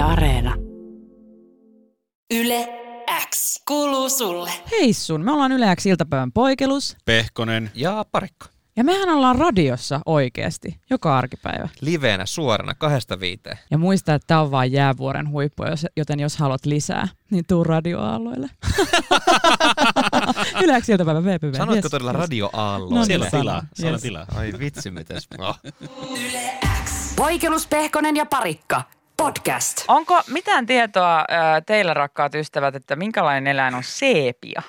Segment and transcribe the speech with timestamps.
[0.00, 0.54] Yle Areena.
[2.34, 2.68] Yle
[3.30, 4.50] X kuuluu sulle.
[4.70, 6.96] Hei sun, me ollaan Yle X iltapäivän poikelus.
[7.04, 7.70] Pehkonen.
[7.74, 8.46] Ja parikko.
[8.76, 11.68] Ja mehän ollaan radiossa oikeasti, joka arkipäivä.
[11.80, 13.58] Liveenä suorana kahdesta viiteen.
[13.70, 17.64] Ja muista, että tämä on vain jäävuoren huippu, jos- joten jos haluat lisää, niin tuu
[17.64, 18.50] radioaalloille.
[20.64, 21.54] Yle X iltapäivän VPV.
[21.56, 22.20] Sanoitko Yes, todella yes.
[22.90, 23.62] No Siellä niin, on tilaa.
[23.74, 24.02] Siellä on Yes.
[24.02, 24.26] tilaa.
[24.34, 25.28] Ai vitsi, mites.
[25.38, 25.58] Oh.
[26.10, 26.50] Yle
[26.84, 27.14] X.
[27.16, 28.82] Poikelus, Pehkonen ja Parikka.
[29.20, 29.84] Podcast.
[29.88, 31.24] Onko mitään tietoa
[31.66, 34.62] teillä, rakkaat ystävät, että minkälainen eläin on seepia?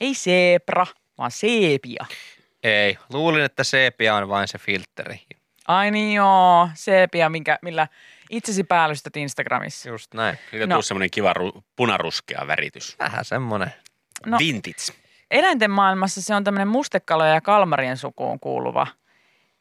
[0.00, 0.86] Ei seepra,
[1.18, 2.06] vaan seepia.
[2.62, 5.20] Ei, luulin, että sepia on vain se filtteri.
[5.66, 7.88] Ai niin joo, seepia, minkä, millä
[8.30, 9.88] itsesi päällystät Instagramissa.
[9.88, 10.38] Just näin.
[10.50, 10.76] Siitä No.
[10.76, 10.82] no.
[10.82, 12.96] semmoinen kiva ru- punaruskea väritys.
[12.98, 13.72] Vähän semmonen.
[14.26, 14.30] No.
[14.30, 14.38] No.
[14.38, 14.92] Vintage.
[15.30, 18.86] Eläinten maailmassa se on tämmöinen mustekaloja ja kalmarien sukuun kuuluva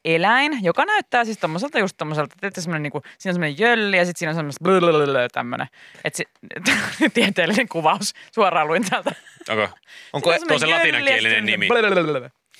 [0.05, 4.05] eläin, joka näyttää siis tommoselta just tommoselta, että semmoinen niinku, siinä on semmoinen jölli ja
[4.05, 5.67] sitten siinä on semmoista blöblöblö tämmöinen.
[6.03, 6.23] Että se,
[7.13, 9.11] tieteellinen kuvaus, suoraan luin täältä.
[9.49, 9.69] Onko,
[10.13, 11.67] Onko on tuo se semmoinen latinankielinen nimi?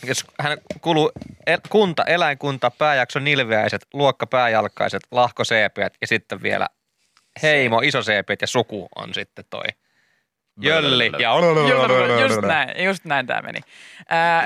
[0.04, 1.12] jos hän kuuluu
[1.48, 6.68] el- kunta, eläinkunta, pääjakso nilviäiset, luokka pääjalkaiset, lahkoseepiät ja sitten vielä
[7.42, 9.66] heimo, isoseepiät ja suku on sitten toi.
[10.60, 11.32] Jölli ja
[12.20, 13.60] Just, just näin, just näin tämä meni.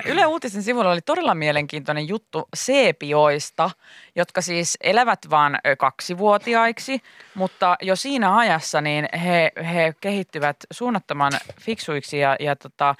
[0.05, 3.71] Yle Uutisten sivuilla oli todella mielenkiintoinen juttu seepioista,
[4.15, 7.01] jotka siis elävät vain kaksivuotiaiksi,
[7.35, 11.31] mutta jo siinä ajassa niin he, he kehittyvät suunnattoman
[11.61, 12.95] fiksuiksi ja, ja tota,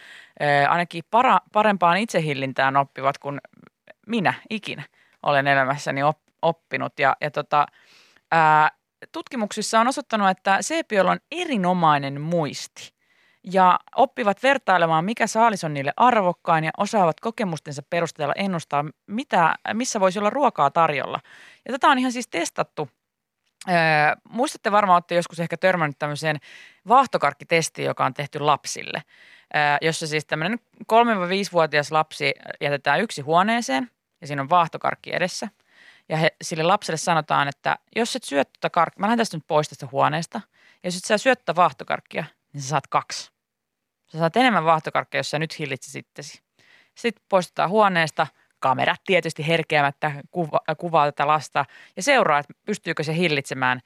[0.70, 3.42] ainakin para, parempaan itsehillintään oppivat kuin
[4.08, 4.84] minä ikinä
[5.23, 7.00] olen elämässäni op, oppinut.
[7.00, 7.66] Ja, ja tota,
[8.31, 8.72] ää,
[9.12, 13.00] tutkimuksissa on osoittanut, että seepioilla on erinomainen muisti
[13.44, 20.00] ja oppivat vertailemaan, mikä saalis on niille arvokkain ja osaavat kokemustensa perusteella ennustaa, mitä, missä
[20.00, 21.20] voisi olla ruokaa tarjolla.
[21.66, 22.89] Ja tätä on ihan siis testattu.
[23.69, 23.75] Öö,
[24.30, 26.38] muistatte varmaan, olette joskus ehkä törmännyt tämmöiseen
[26.88, 29.03] vaahtokarkkitestiin, joka on tehty lapsille,
[29.56, 30.59] öö, jossa siis tämmöinen
[30.94, 33.91] 3-5-vuotias lapsi jätetään yksi huoneeseen
[34.22, 35.47] ja siinä on vaahtokarkki edessä.
[36.09, 39.47] Ja he, sille lapselle sanotaan, että jos et syö tuota karkkia, mä lähden tästä nyt
[39.47, 40.41] pois tästä huoneesta,
[40.84, 43.31] ja jos et sä syö tuota vaahtokarkkia, niin sä saat kaksi.
[44.12, 46.41] Sä saat enemmän vaahtokarkkia, jos sä nyt hillitsisit itsesi.
[46.95, 48.28] Sitten poistutaan huoneesta,
[48.59, 53.79] kamerat tietysti herkeämättä kuva, kuvaa tätä lasta ja seuraa, että pystyykö se hillitsemään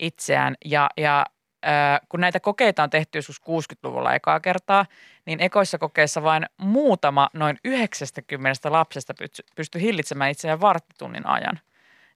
[0.00, 0.54] itseään.
[0.64, 1.26] Ja, ja
[1.66, 4.86] äh, kun näitä kokeita on tehty joskus 60-luvulla ekaa kertaa,
[5.26, 11.60] niin ekoissa kokeissa vain muutama noin 90 lapsesta pysty, pystyi hillitsemään itseään varttitunnin ajan.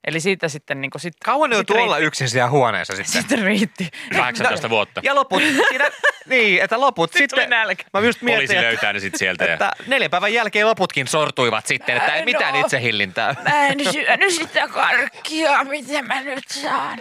[0.07, 2.95] Eli siitä sitten niin kuin, sit, Kauan ne sit joutuu olla riitti- yksin siellä huoneessa
[2.95, 3.21] sitten.
[3.21, 3.89] Sitten riitti.
[4.15, 5.01] 18 vuotta.
[5.03, 5.89] Ja loput, siinä,
[6.29, 7.83] niin, että loput Sitten tuli sitten, nälkä.
[7.93, 9.43] mä just Poliisi mietin, että, löytää ne sitten sieltä.
[9.45, 9.53] Ja...
[9.53, 12.25] että neljän päivän jälkeen loputkin sortuivat sitten, että ei No.
[12.25, 13.35] mitään itsehillintää.
[13.43, 16.99] Mä en syönyt sitä karkkia, miten mä nyt saan?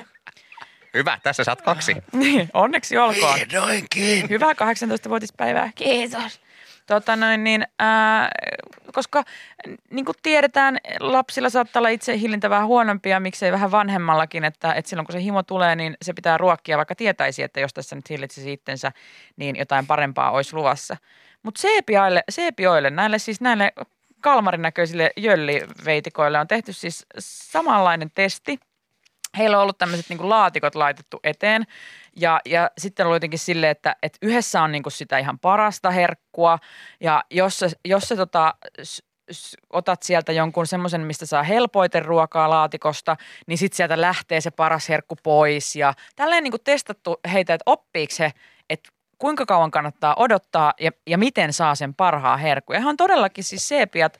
[0.94, 1.96] Hyvä, tässä saat kaksi.
[2.12, 3.34] Niin, onneksi olkoon.
[3.34, 4.28] Vihdoinkin.
[4.30, 5.70] Hyvää 18-vuotispäivää.
[5.74, 6.40] Kiitos.
[6.86, 8.30] Tota noin, niin, ää,
[8.92, 9.24] koska
[9.90, 14.88] niin kuin tiedetään, lapsilla saattaa olla itse hillintä vähän huonompia, miksei vähän vanhemmallakin, että, että
[14.88, 18.10] silloin kun se himo tulee, niin se pitää ruokkia, vaikka tietäisi, että jos tässä nyt
[18.10, 18.92] hillitsisi itsensä,
[19.36, 20.96] niin jotain parempaa olisi luvassa.
[21.42, 21.60] Mutta
[22.30, 23.72] seepioille, näille siis näille
[24.20, 28.58] kalmarin näköisille jölliveitikoille on tehty siis samanlainen testi–
[29.38, 31.64] heillä on ollut tämmöiset niin laatikot laitettu eteen.
[32.16, 36.58] Ja, ja sitten on jotenkin silleen, että, että yhdessä on niin sitä ihan parasta herkkua.
[37.00, 38.54] Ja jos jos sä tota,
[39.72, 43.16] otat sieltä jonkun semmoisen, mistä saa helpoiten ruokaa laatikosta,
[43.46, 45.76] niin sitten sieltä lähtee se paras herkku pois.
[45.76, 48.32] Ja tälleen niin testattu heitä, että oppiiko he,
[48.70, 52.76] että kuinka kauan kannattaa odottaa ja, ja miten saa sen parhaan herkun.
[52.76, 54.18] Ja he on todellakin siis seepiat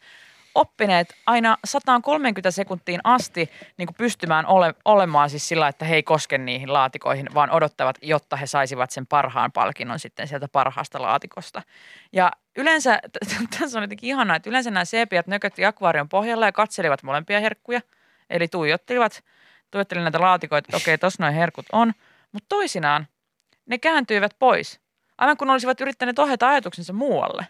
[0.55, 6.03] oppineet aina 130 sekuntiin asti niin kuin pystymään ole, olemaan siis sillä, että he ei
[6.03, 11.63] koske niihin laatikoihin, vaan odottavat, jotta he saisivat sen parhaan palkinnon sitten sieltä parhaasta laatikosta.
[12.13, 13.01] Ja yleensä,
[13.59, 17.81] tässä on jotenkin ihanaa, että yleensä nämä seepiat nökötti akvaarion pohjalla ja katselivat molempia herkkuja.
[18.31, 19.25] Eli tuijottelivat,
[19.71, 21.93] tuijottelivat näitä laatikoita, että okei, tuossa noin herkut on.
[22.33, 23.07] Mutta toisinaan
[23.67, 24.81] ne kääntyivät pois,
[25.19, 27.47] aivan kun olisivat yrittäneet ohjata ajatuksensa muualle.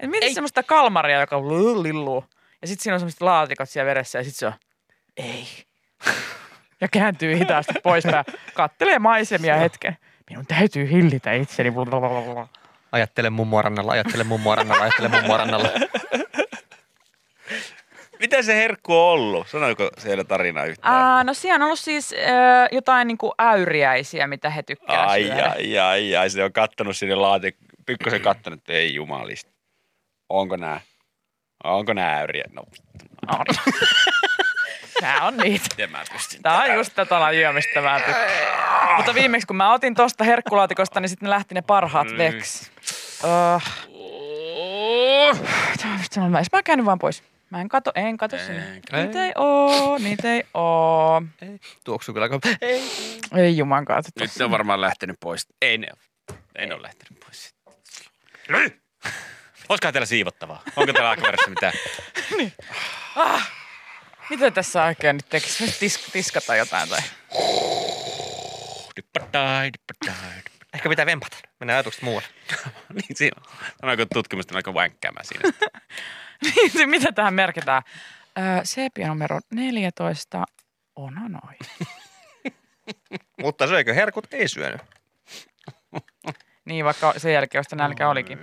[0.00, 1.40] Et mieti semmoista kalmaria, joka
[1.82, 2.24] lilluu.
[2.62, 4.52] Ja sitten siinä on semmoiset laatikot siellä veressä ja sitten se on,
[5.16, 5.46] ei.
[6.80, 8.24] ja kääntyy hitaasti poispäin.
[8.54, 9.96] Kattelee maisemia hetken.
[10.30, 11.70] Minun täytyy hillitä itseni.
[11.70, 12.48] Blablabla.
[12.92, 15.68] Ajattele mummoa rannalla, ajattele mummoa rannalla, ajattele mummoa rannalla.
[18.20, 19.48] Mitä se herkku on ollut?
[19.48, 20.94] Sanoiko siellä tarina yhtään?
[20.94, 22.16] Aa, no siellä on ollut siis ö,
[22.72, 25.46] jotain niinku äyriäisiä, mitä he tykkää ai, syödä.
[25.56, 27.56] ai, ai, ai, se on kattonut sinne laatik,
[27.86, 29.50] pikkusen kattonut, että ei jumalista.
[30.30, 30.80] Onko nää?
[31.64, 32.44] Onko nää äyriä?
[32.52, 33.06] No vittu.
[33.28, 33.46] On.
[35.00, 35.66] Tää on niitä.
[35.70, 36.42] Miten mä pystyn?
[36.42, 38.96] Tää on just tätä lajia, mistä mä tykkään.
[38.96, 42.18] Mutta viimeksi kun mä otin tosta herkkulaatikosta, niin sitten ne lähti ne parhaat Mm.
[42.18, 42.70] veks.
[43.24, 43.62] Uh,
[46.30, 47.22] mä mä käyn vaan pois.
[47.50, 48.80] Mä en kato, en kato sinne.
[48.92, 49.04] Ei.
[49.04, 51.22] Niitä ei oo, niitä ei oo.
[51.84, 52.28] Tuoksuu kyllä.
[52.60, 52.82] Ei.
[53.36, 54.10] Ei juman kautta.
[54.20, 55.46] Nyt ne on varmaan lähtenyt pois.
[55.62, 56.38] Ei ne ole.
[56.56, 57.54] Ei ne ole lähtenyt pois.
[59.70, 60.62] Olisikohan teillä siivottavaa?
[60.76, 61.72] Onko teillä akvarissa mitään?
[64.30, 65.64] Mitä tässä oikein nyt tekisi?
[65.64, 67.00] Tis- tiskata jotain tai...
[68.96, 70.42] Dippadai, dippadai.
[70.74, 71.36] Ehkä pitää vempata.
[71.60, 72.28] Mennään ajatukset muualle.
[72.94, 73.56] Niin siinä on.
[73.80, 75.50] Sanoiko tutkimusta aika vänkkäämään siinä.
[76.74, 77.82] Niin, Mitä tähän merkitään?
[78.38, 80.44] Öö, sepia numero 14.
[80.96, 81.54] Onanoi.
[83.42, 84.34] Mutta söikö herkut?
[84.34, 84.80] Ei syönyt.
[86.64, 88.38] Niin, vaikka sen jälkeen, josta nälkä olikin.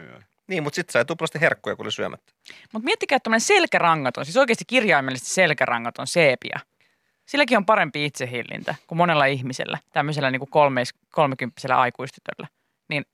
[0.48, 2.34] Niin, mutta sitten sai tuplasti herkkuja, kun oli syömättä.
[2.74, 6.60] Mutta miettikää, että tämmöinen selkärangaton, siis oikeasti kirjaimellisesti selkärangaton seepia.
[7.26, 12.48] Silläkin on parempi itsehillintä kuin monella ihmisellä, tämmöisellä niin kuin kolmeis, kolmekymppisellä aikuistytöllä.
[12.90, 13.06] Niin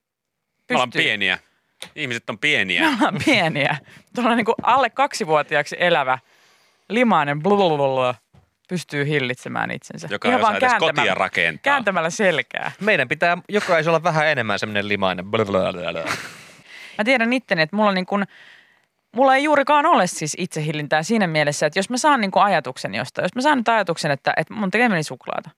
[0.69, 1.39] Me ollaan pystyy- pieniä.
[1.95, 2.81] Ihmiset on pieniä.
[2.81, 3.77] Me ollaan pieniä.
[4.15, 6.19] Tuolla niin kuin alle kaksivuotiaaksi elävä
[6.89, 8.15] limainen blablabla
[8.69, 10.07] pystyy hillitsemään itsensä.
[10.11, 11.61] Joka Ihan vaan edes kääntämällä- kotia rakentaa.
[11.63, 12.71] Kääntämällä selkää.
[12.79, 15.25] Meidän pitää jokaisella vähän enemmän semmoinen limainen.
[15.25, 16.03] Blablabla.
[16.97, 18.25] Mä tiedän itteni, että mulla, niin kun,
[19.15, 22.95] mulla ei juurikaan ole siis itsehillintää siinä mielessä, että jos mä saan niin kun ajatuksen
[22.95, 25.49] jostain, jos mä saan nyt ajatuksen, että, että mun tekee suklaata,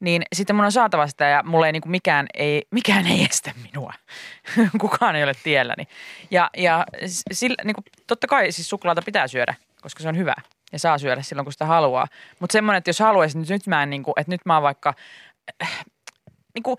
[0.00, 3.26] niin sitten mun on saatava sitä ja mulla ei niin kuin mikään, ei, mikään ei
[3.30, 3.92] estä minua.
[4.80, 5.84] Kukaan ei ole tielläni.
[6.30, 6.86] Ja, ja
[7.32, 10.34] sillä, niin kuin, totta kai siis suklaata pitää syödä, koska se on hyvä
[10.72, 12.06] ja saa syödä silloin, kun sitä haluaa.
[12.38, 14.62] Mutta semmoinen, että jos haluaisin, niin nyt mä en, niin kuin, että nyt mä oon
[14.62, 14.94] vaikka,
[16.54, 16.76] niin kuin,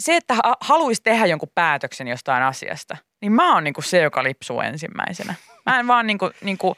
[0.00, 4.22] se, että ha- haluaisi tehdä jonkun päätöksen jostain asiasta, niin mä oon niinku se, joka
[4.22, 5.34] lipsuu ensimmäisenä.
[5.66, 6.76] Mä en vaan niinku, niinku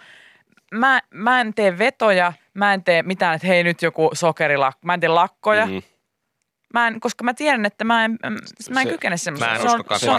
[0.74, 4.94] mä, mä en tee vetoja, mä en tee mitään, että hei nyt joku sokerilakko, mä
[4.94, 5.66] en tee lakkoja.
[5.66, 5.78] Mhm.
[6.74, 8.18] Mä en, koska mä tiedän, että mä en,
[8.70, 9.50] mä en Se- kykene semmoiseen.
[9.50, 10.16] mä en Se on- uskokaan se on-.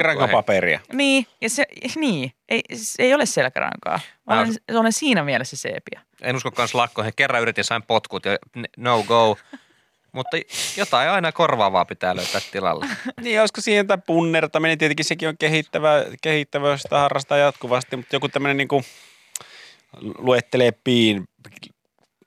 [0.94, 1.66] Niin, ja se,
[1.96, 4.00] niin, ei, se ei ole selkärankaa.
[4.28, 6.02] Mä Mä olen, olen siinä mielessä seepiä.
[6.22, 7.14] En usko kans lakkoihin.
[7.16, 8.38] Kerran yritin, sain potkut ja
[8.78, 9.38] no go.
[10.14, 10.38] Mutta
[10.78, 12.86] jotain aina korvaavaa pitää löytää tilalle.
[13.22, 14.78] Niin, olisiko siihen jotain punnertaminen?
[14.78, 18.84] Tietenkin sekin on kehittävä, kehittävä jos sitä harrastaa jatkuvasti, mutta joku tämmöinen niinku
[20.18, 21.24] luettelee piin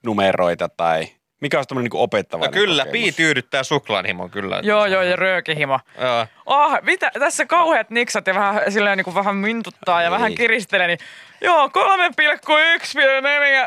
[0.02, 1.08] numeroita tai
[1.40, 4.60] mikä olisi tämmöinen niinku opettava No kyllä, pii tyydyttää suklaanhimon kyllä.
[4.62, 5.80] Joo, joo, ja röökihimo.
[6.00, 6.26] Joo.
[6.46, 10.10] Oh, mitä, tässä kauheat niksat ja vähän, silleen, niin kuin vähän mintuttaa ja Ei.
[10.10, 10.98] vähän kiristelee, niin
[11.40, 11.72] joo, 3,1,4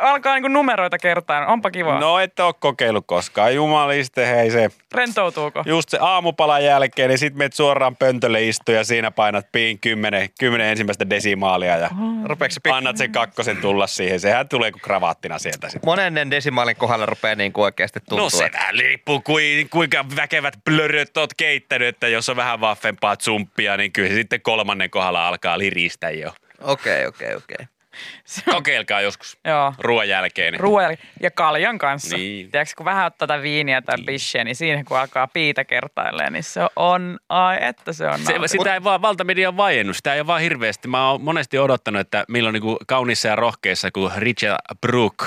[0.01, 1.47] alkaa niin numeroita kertaan.
[1.47, 1.99] Onpa kiva.
[1.99, 3.55] No et ole kokeillut koskaan.
[3.55, 4.69] Jumaliste, hei se.
[4.95, 5.63] Rentoutuuko?
[5.65, 10.29] Just se aamupalan jälkeen, niin sit menet suoraan pöntölle istu ja siinä painat piin kymmenen,
[10.39, 11.89] kymmenen ensimmäistä desimaalia ja
[12.25, 14.19] Rupeeko se pik- annat sen kakkosen tulla siihen.
[14.19, 15.87] Sehän tulee kuin kravaattina sieltä sitten.
[15.89, 18.23] monennen desimaalin kohdalla rupeaa niin kuin oikeasti tuntua.
[18.25, 23.15] No se vähän riippuu, kui, kuinka väkevät blöröt oot keittänyt, että jos on vähän vaffempaa
[23.17, 26.33] tsumpia, niin kyllä se sitten kolmannen kohdalla alkaa liristä jo.
[26.61, 27.57] Okei, okei, okei.
[27.57, 27.78] Se on-
[28.55, 29.73] Kokeilkaa joskus Joo.
[29.79, 30.53] ruoan jälkeen.
[30.53, 32.17] niin- Ruoan ja kaljan kanssa.
[32.17, 32.51] Niin.
[32.51, 36.43] Tiedätkö, kun vähän ottaa tätä viiniä tai bisheä, niin siinä kun alkaa piitä kertailleen, niin
[36.43, 40.27] se on, ai että se on Se, sitä ei vaan valtamedia vaiennut, sitä ei ole
[40.27, 40.87] vaan hirveästi.
[40.87, 45.25] Mä oon monesti odottanut, että milloin niin kaunissa ja rohkeissa, kun Richard Brook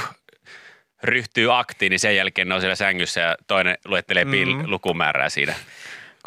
[1.03, 4.33] ryhtyy aktiin, niin sen jälkeen ne on siellä sängyssä ja toinen luettelee mm.
[4.65, 5.55] lukumäärää siinä.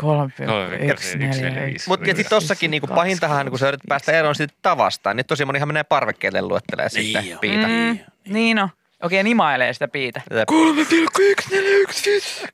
[0.02, 1.88] 3,145.
[1.88, 5.46] Mutta ja sitten tossakin niinku pahintahan, kun sä yrität päästä eroon siitä tavasta, niin tosi
[5.46, 7.40] monihan menee parvekkeelle luettelee Niin sitten joo.
[7.40, 7.68] piitä.
[7.68, 8.00] Mm,
[8.34, 8.70] niin on.
[9.04, 10.22] Okei, nimailee sitä piitä.
[10.32, 10.48] Jep.
[10.48, 12.46] 3,145.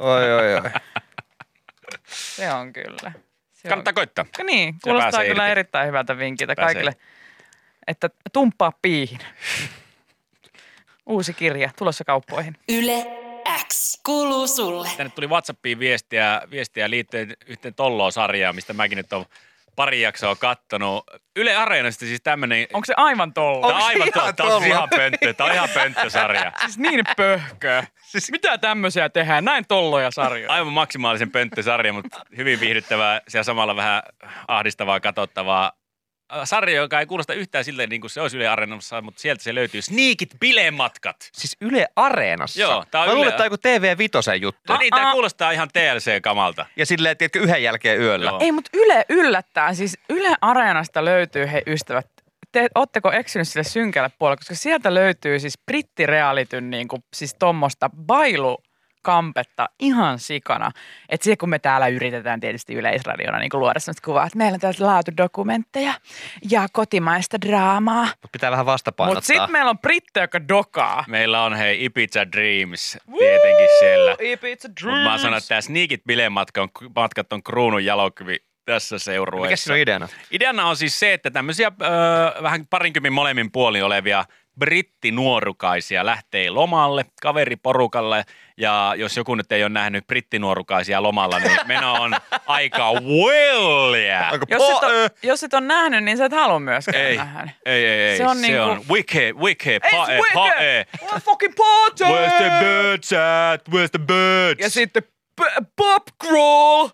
[0.00, 0.70] Oi, oi, oi.
[2.08, 3.12] Se on kyllä.
[3.52, 4.24] Se Kannattaa koittaa.
[4.40, 4.46] on.
[4.46, 5.50] Niin, Se kuulostaa kyllä irti.
[5.52, 6.74] erittäin hyvältä vinkiltä Pääsee.
[6.74, 6.92] kaikille,
[7.86, 9.18] että tumppaa piihin.
[11.06, 12.56] Uusi kirja tulossa kauppoihin.
[12.68, 13.06] Yle
[13.68, 14.88] X kuuluu sulle.
[14.96, 19.24] Tänne tuli Whatsappiin viestiä, viestiä liittyen yhteen Tolloon-sarjaan, mistä mäkin nyt on
[19.76, 21.04] pari jaksoa kattonut.
[21.36, 22.66] Yle Areenasta siis tämmönen...
[22.72, 23.66] Onko se aivan tolla?
[23.66, 24.74] Tämä on Onko se aivan ihan to, tää on siis Tollo?
[24.74, 25.34] ihan pönttö.
[25.34, 26.52] Tämä on ihan pönttösarja.
[26.60, 27.86] Siis niin pöhköä.
[28.12, 29.44] Siis mitä tämmöisiä tehdään?
[29.44, 30.52] Näin tolloja sarjoja.
[30.52, 34.02] Aivan maksimaalisen pönttösarja, mutta hyvin viihdyttävää ja samalla vähän
[34.48, 35.72] ahdistavaa, katsottavaa.
[36.44, 39.54] Sarja, joka ei kuulosta yhtään silleen niin kuin se olisi Yle Areenassa, mutta sieltä se
[39.54, 39.82] löytyy.
[39.82, 41.16] Sneakit bilematkat.
[41.32, 42.60] Siis Yle Areenassa.
[42.60, 44.72] Joo, tää on Mä luulen, että tää on TV Vitosen juttu.
[44.72, 45.12] No niin, tämä Aa.
[45.12, 46.66] kuulostaa ihan TLC-kamalta.
[46.76, 48.30] Ja silleen, tiedätkö, yhden jälkeen yöllä.
[48.30, 48.38] Joo.
[48.40, 49.74] Ei, mutta Yle yllättää.
[49.74, 52.06] Siis Yle Areenasta löytyy, hei ystävät,
[52.52, 57.90] te ootteko eksynyt sille synkälle puolelle, koska sieltä löytyy siis brittirealityn niin kuin, siis tommosta
[58.06, 58.58] bailu
[59.04, 60.70] kampetta ihan sikana.
[61.08, 64.60] Että se kun me täällä yritetään tietysti yleisradiona niin luoda sellaista kuvaa, että meillä on
[64.60, 65.94] tällaisia laatudokumentteja
[66.50, 68.04] ja kotimaista draamaa.
[68.04, 69.16] Mut pitää vähän vastapainottaa.
[69.16, 71.04] Mutta sitten meillä on Britta, joka dokaa.
[71.08, 74.16] Meillä on hei Ibiza Dreams tietenkin siellä.
[74.20, 79.46] Ibiza Mutta mä sanon, että tämä Sneakit bilematkat on, matkat on kruunun jalokivi tässä seurueessa.
[79.46, 80.08] Mikä siinä on ideana?
[80.30, 84.24] Ideana on siis se, että tämmöisiä öö, vähän parinkymmenen molemmin puolin olevia
[84.58, 88.24] brittinuorukaisia lähtee lomalle kaveriporukalle.
[88.56, 94.30] Ja jos joku nyt ei ole nähnyt brittinuorukaisia lomalla, niin meno on aika wellia.
[94.48, 97.50] Jos et, on, jos et ole nähnyt, niin sä et halua myöskään Ei, nähdä.
[97.66, 98.16] ei, ei, ei.
[98.16, 100.86] Se on se niinku- on wicked, wicked, pae, pae.
[101.02, 102.04] What fucking party!
[102.04, 103.68] Where's the birds at?
[103.68, 104.60] Where's the birds?
[104.62, 105.02] Ja sitten
[105.76, 106.88] Bob Crawl!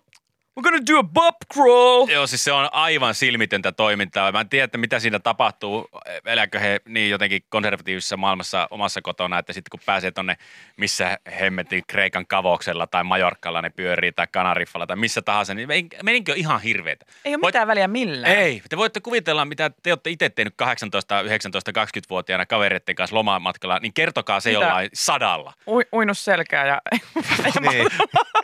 [0.59, 2.09] We're gonna do a Bob Crawl!
[2.09, 4.31] Joo, siis se on aivan silmitöntä toimintaa.
[4.31, 5.89] Mä en tiedä, että mitä siinä tapahtuu.
[6.25, 10.37] Elääkö he niin jotenkin konservatiivisessa maailmassa omassa kotona, että sitten kun pääsee tonne,
[10.77, 15.89] missä hemmetin Kreikan kavoksella tai Majorkalla ne pyörii tai Kanariffalla tai missä tahansa, niin men-
[16.03, 17.05] meninkö ihan hirveetä?
[17.25, 18.33] Ei ole Voit- mitään väliä millään.
[18.33, 23.79] Ei, te voitte kuvitella, mitä te olette itse tehnyt 18, 19, 20-vuotiaana kavereiden kanssa lomamatkalla,
[23.81, 24.61] niin kertokaa se Mitä?
[24.63, 26.81] jollain sadalla, Ui, uinut selkää ja...
[27.71, 27.87] niin.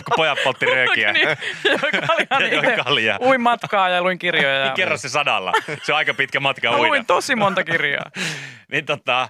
[0.05, 1.13] kun pojat poltti röökiä.
[1.13, 1.27] niin,
[2.01, 3.17] kaljaa, Ja niin kaljaa.
[3.21, 4.55] Uin matkaa ja luin kirjoja.
[4.55, 4.65] Ja...
[4.65, 5.51] Niin kerro se sadalla.
[5.83, 6.87] Se on aika pitkä matka Mä uida.
[6.89, 8.11] luin tosi monta kirjaa.
[8.71, 9.29] Niin tota,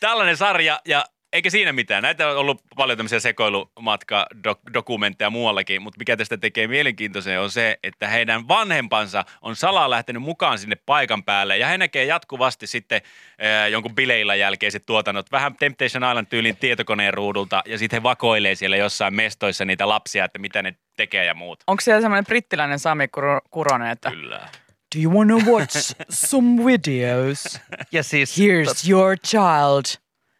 [0.00, 2.02] tällainen sarja ja eikä siinä mitään.
[2.02, 8.08] Näitä on ollut paljon tämmöisiä sekoilumatka-dokumentteja muuallakin, mutta mikä tästä tekee mielenkiintoisen on se, että
[8.08, 13.00] heidän vanhempansa on salaa lähtenyt mukaan sinne paikan päälle ja he näkee jatkuvasti sitten
[13.42, 18.54] äh, jonkun bileillä jälkeiset tuotannot, vähän Temptation Island tyylin tietokoneen ruudulta ja sitten he vakoilee
[18.54, 21.62] siellä jossain mestoissa niitä lapsia, että mitä ne tekee ja muut.
[21.66, 24.48] Onko siellä semmoinen brittiläinen Sami Kuro- Kuronen, että Kyllä.
[24.96, 27.44] Do you wanna watch some videos?
[27.92, 29.84] Ja siis, Here's your child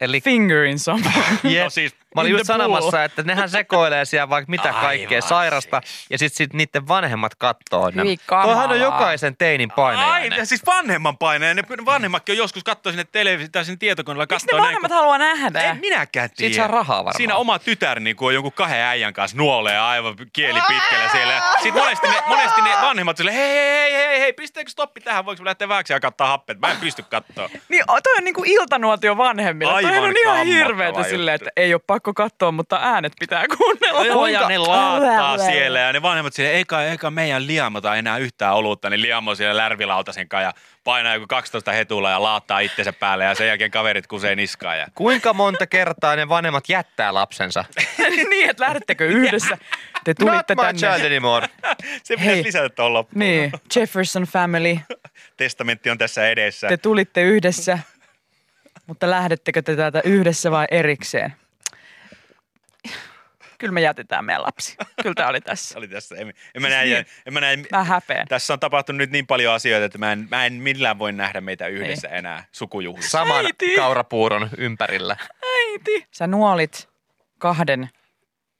[0.00, 1.02] eli fingering some.
[1.44, 1.64] Jep.
[1.64, 5.22] No siis, Mä olin In just sanomassa, että nehän sekoilee siellä vaikka mitä Aivan kaikkea
[5.22, 7.90] sairasta, ja sitten sit niiden vanhemmat kattoo
[8.26, 8.64] kamalaa.
[8.64, 10.38] on jokaisen teinin Ai, painajainen.
[10.38, 11.56] ja siis vanhemman paineen.
[11.56, 14.96] Ne vanhemmatkin on joskus katsoo sinne televisio tai sinne tietokoneella Miksi ne näin, vanhemmat kun-
[14.96, 15.60] haluaa nähdä?
[15.62, 16.52] En minäkään tiedä.
[16.54, 17.14] Siitä saa rahaa varmaan.
[17.16, 21.42] Siinä oma tytär niin on jonkun kahden äijän kanssa nuolee aivan kieli pitkällä siellä.
[21.62, 25.26] Sitten monesti ne, monesti ne vanhemmat sille, hei, hei, hei, hei, hei, pistääkö stoppi tähän,
[25.26, 26.60] voiko lähteä vähäksi ja kattaa happet?
[26.60, 27.48] Mä en pysty katsoa.
[27.68, 29.72] Niin, toi on niinku iltanuotio vanhemmille.
[29.72, 34.06] Aivan Toi on ihan hirveetä silleen, että ei ole pakko katsoa, mutta äänet pitää kuunnella.
[34.06, 38.54] Joo, ja ne laattaa siellä ja ne vanhemmat sille, eikä, eikä meidän liamota enää yhtään
[38.54, 40.54] olutta, niin liamo siellä lärvilautasen kanssa ja
[40.84, 44.78] painaa joku 12 hetulla ja laattaa itsensä päälle ja sen jälkeen kaverit kusee niskaan.
[44.78, 44.86] Ja...
[44.94, 47.64] Kuinka monta kertaa ne vanhemmat jättää lapsensa?
[48.30, 49.58] niin, että lähdettekö yhdessä?
[50.04, 50.78] Te Not tulitte my tänne.
[50.78, 51.48] child anymore.
[52.04, 52.44] Se pitäisi Hei.
[52.44, 53.18] lisätä tuohon loppuun.
[53.18, 54.78] Niin, Jefferson family.
[55.36, 56.68] Testamentti on tässä edessä.
[56.68, 57.78] Te tulitte yhdessä,
[58.86, 61.39] mutta lähdettekö te täältä yhdessä vai erikseen?
[63.60, 64.76] Kyllä me jätetään meidän lapsi.
[65.02, 65.74] Kyllä tämä oli tässä.
[65.78, 66.14] oli tässä.
[66.18, 68.28] En, en, mä näe, en mä näe, Mä häpeän.
[68.28, 71.40] tässä on tapahtunut nyt niin paljon asioita, että mä en, mä en millään voi nähdä
[71.40, 73.10] meitä yhdessä enää sukujuhlissa.
[73.10, 73.74] Saman Äiti.
[73.76, 75.16] kaurapuuron ympärillä.
[75.42, 76.06] Äiti.
[76.10, 76.88] Sä nuolit
[77.38, 77.90] kahden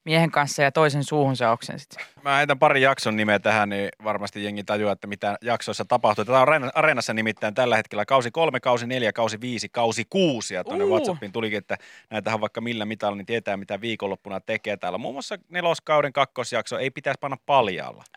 [0.04, 1.97] miehen kanssa ja toisen suuhun sä oksensit.
[2.23, 6.25] Mä heitän pari jakson nimeä tähän, niin varmasti jengi tajuaa, että mitä jaksoissa tapahtuu.
[6.25, 10.54] Tätä on Areena- Areenassa nimittäin tällä hetkellä kausi kolme, kausi neljä, kausi viisi, kausi kuusi.
[10.54, 10.90] Ja tuonne Uu.
[10.90, 11.76] WhatsAppiin tulikin, että
[12.11, 14.99] näitähän vaikka millä mitalla, niin tietää mitä viikonloppuna tekee täällä.
[14.99, 18.04] Muun muassa neloskauden kakkosjakso ei pitäisi panna paljalla.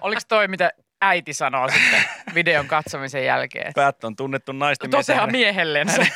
[0.00, 0.70] Oliko toi, mitä
[1.02, 3.72] äiti sanoo sitten videon katsomisen jälkeen?
[3.74, 5.06] Päät on tunnettu naisten mies.
[5.06, 6.06] Toteaa miehellensä.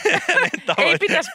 [0.67, 1.31] tavoite- Ei pitäisi...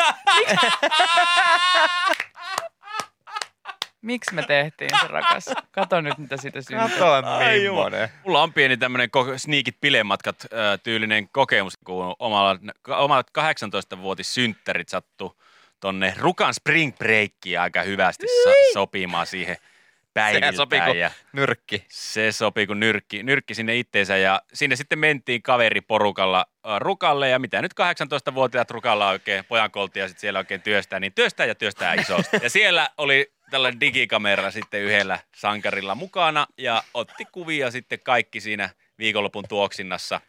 [4.01, 5.45] Miksi me tehtiin se rakas?
[5.71, 6.87] Kato nyt, mitä siitä syntyy.
[6.99, 7.27] Kato,
[7.61, 8.09] millainen.
[8.25, 12.57] Mulla on pieni tämmöinen ko- sneakit bilematkat äh, tyylinen kokemus, kun omalla,
[12.87, 15.41] omat 18-vuotis synttärit sattu
[15.79, 19.57] tonne Rukan Spring Breakiin aika hyvästi so- sopimaan siihen
[20.39, 21.85] Sehän sopii kuin Ja nyrkki.
[21.89, 27.39] se sopii kuin nyrkki, nyrkki sinne itteensä ja sinne sitten mentiin kaveriporukalla äh, Rukalle ja
[27.39, 32.37] mitä nyt 18-vuotiaat Rukalla oikein pojankoltia sitten siellä oikein työstää, niin työstää ja työstää isosti.
[32.41, 38.69] Ja siellä oli tällainen digikamera sitten yhdellä sankarilla mukana ja otti kuvia sitten kaikki siinä
[38.99, 40.21] viikonlopun tuoksinnassa.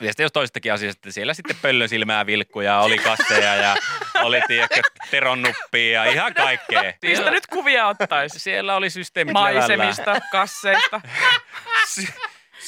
[0.00, 3.76] Ja sitten jos toistakin asiasta, että siellä sitten pöllön silmää vilkkuja, oli kasseja ja
[4.22, 6.92] oli tiedätkö, teron nuppia ja ihan kaikkea.
[7.02, 8.38] Mistä nyt kuvia ottaisi?
[8.38, 9.32] Siellä oli systeemit.
[9.32, 11.00] Maisemista, kasseista,
[11.88, 12.12] Sy-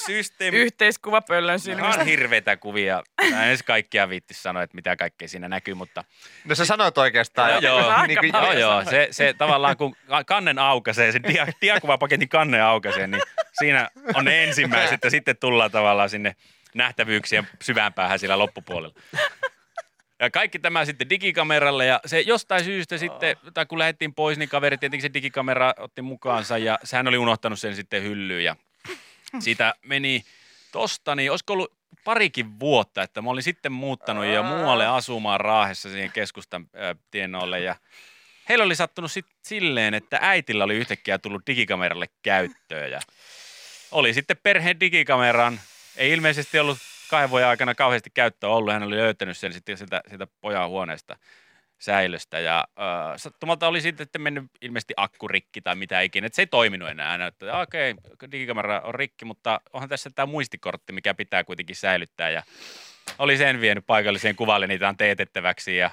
[0.07, 0.59] systeemi.
[0.59, 2.01] yhteiskuva pöllön silmistä.
[2.01, 3.03] On hirveitä kuvia.
[3.31, 6.05] Mä en edes kaikkia viitti sanoa, että mitä kaikkea siinä näkyy, mutta
[6.45, 7.63] No sä sanoit oikeastaan.
[7.63, 8.07] Joo, joo.
[8.07, 9.97] Niin kuin, joo, joo, se, se tavallaan kun
[10.27, 13.23] kannen aukaisee, se dia, diakuvapaketin kanne aukaisee, niin
[13.53, 16.37] siinä on ne ensimmäiset ja sitten tullaan tavallaan sinne
[16.75, 18.95] nähtävyyksien syvään päähän sillä loppupuolella.
[20.21, 24.49] Ja kaikki tämä sitten digikameralle ja se jostain syystä sitten, tai kun lähdettiin pois, niin
[24.49, 28.57] kaveri tietenkin se digikamera otti mukaansa ja sehän oli unohtanut sen sitten hyllyyn ja
[29.39, 30.25] siitä meni
[30.73, 31.73] tosta, niin olisiko ollut
[32.05, 37.61] parikin vuotta, että mä olin sitten muuttanut jo muualle asumaan Raahessa siihen keskustan äh, tienoille
[37.61, 37.77] ja
[38.49, 43.01] heillä oli sattunut sitten silleen, että äitillä oli yhtäkkiä tullut digikameralle käyttöön ja
[43.91, 45.61] oli sitten perheen digikameran.
[45.97, 46.79] Ei ilmeisesti ollut
[47.11, 48.73] kahden vuoden aikana kauheasti käyttöä ollut.
[48.73, 51.17] Hän oli löytänyt sen sitten sitä, sitä pojan huoneesta
[51.79, 52.39] säilöstä.
[52.41, 56.27] Ja äh, sattumalta oli sitten että mennyt ilmeisesti akkurikki tai mitä ikinä.
[56.27, 57.27] Että se ei toiminut enää.
[57.27, 62.31] Että okei, okay, digikamera on rikki, mutta onhan tässä tämä muistikortti, mikä pitää kuitenkin säilyttää.
[62.31, 62.43] Ja
[63.19, 65.91] oli sen vienyt paikalliseen kuvalle niitä on teetettäväksi ja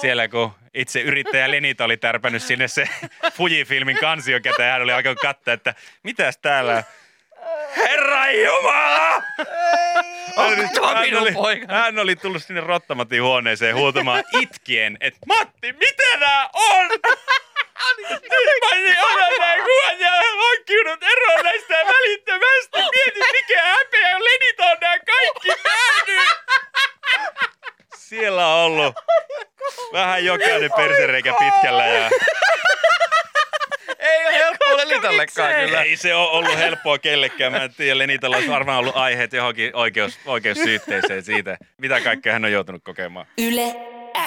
[0.00, 2.88] siellä kun itse yrittäjä Lenita oli tärpännyt sinne se
[3.32, 6.84] Fujifilmin kansio, ketä hän oli alkanut katsoa, että mitäs täällä
[7.76, 9.22] Herra Jumala!
[10.36, 11.66] Hän, Tuo hän, oli, poika.
[11.74, 16.88] hän oli tullut sinne Rottamatin huoneeseen huutamaan itkien, että Matti, mitä nää on?
[17.98, 22.78] Nyt mä niin olen näin kuvan ja hankkiudut eroon näistä välittömästi.
[22.94, 26.28] Mieti mikä häpeä, Lenita on nää kaikki nähnyt.
[27.96, 28.94] Siellä on ollut
[29.92, 32.10] vähän jokainen persereikä pitkällä ja
[33.98, 35.82] Ei ole helppo Lenitallekaan kyllä.
[35.82, 37.52] ei se ole ollut helppoa kellekään.
[37.52, 42.44] Mä en tiedä, Lenitalla olisi varmaan ollut aiheet johonkin oikeus, oikeussyytteeseen siitä, mitä kaikkea hän
[42.44, 43.26] on joutunut kokemaan.
[43.38, 43.74] Yle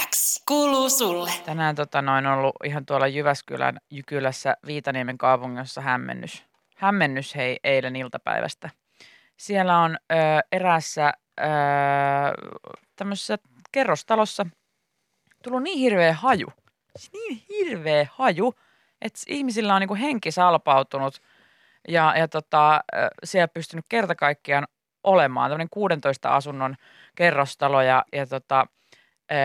[0.09, 1.31] X kuuluu sulle.
[1.45, 6.43] Tänään tota, noin ollut ihan tuolla Jyväskylän Jykylässä Viitaniemen kaupungissa hämmennys.
[6.75, 8.69] Hämmennys hei eilen iltapäivästä.
[9.37, 10.15] Siellä on ö,
[10.51, 11.43] eräässä ö,
[12.95, 13.37] tämmöisessä
[13.71, 14.45] kerrostalossa
[15.43, 16.47] tullut niin hirveä haju.
[16.97, 18.53] Siis niin hirveä haju,
[19.01, 21.21] että ihmisillä on niinku henki salpautunut
[21.87, 22.81] ja, ja tota,
[23.23, 24.67] siellä pystynyt kerta kaikkiaan
[25.03, 25.51] olemaan.
[25.51, 26.75] Tämmöinen 16 asunnon
[27.15, 28.65] kerrostalo ja, ja tota,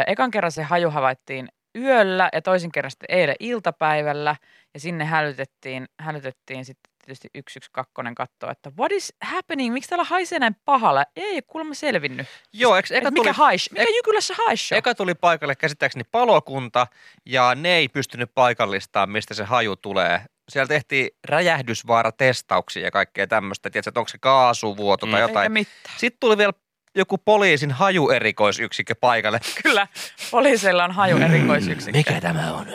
[0.07, 4.37] Ekan kerran se haju havaittiin yöllä ja toisen kerran sitten eilen iltapäivällä
[4.75, 10.39] ja sinne hälytettiin, hälytettiin sitten tietysti 112 katsoa, että what is happening, miksi täällä haisee
[10.39, 11.05] näin pahalla?
[11.17, 12.27] Ei ole kuulemma selvinnyt.
[12.53, 14.79] Joo, eikö Et eka mikä tuli, hais, mikä Jykylässä haisee?
[14.79, 16.87] eka tuli paikalle käsittääkseni palokunta
[17.27, 20.21] ja ne ei pystynyt paikallistamaan, mistä se haju tulee.
[20.49, 23.71] Siellä tehtiin räjähdysvaaratestauksia ja kaikkea tämmöistä.
[23.71, 25.29] Tiedätkö, että onko se kaasuvuoto tai Mm.
[25.29, 25.67] Jotain.
[25.97, 26.53] Sitten tuli vielä
[26.95, 29.41] joku poliisin hajuerikoisyksikkö paikalle.
[29.63, 29.87] Kyllä,
[30.31, 32.21] poliiseilla on haju erikoisyksikkö.
[32.21, 32.67] tämä on?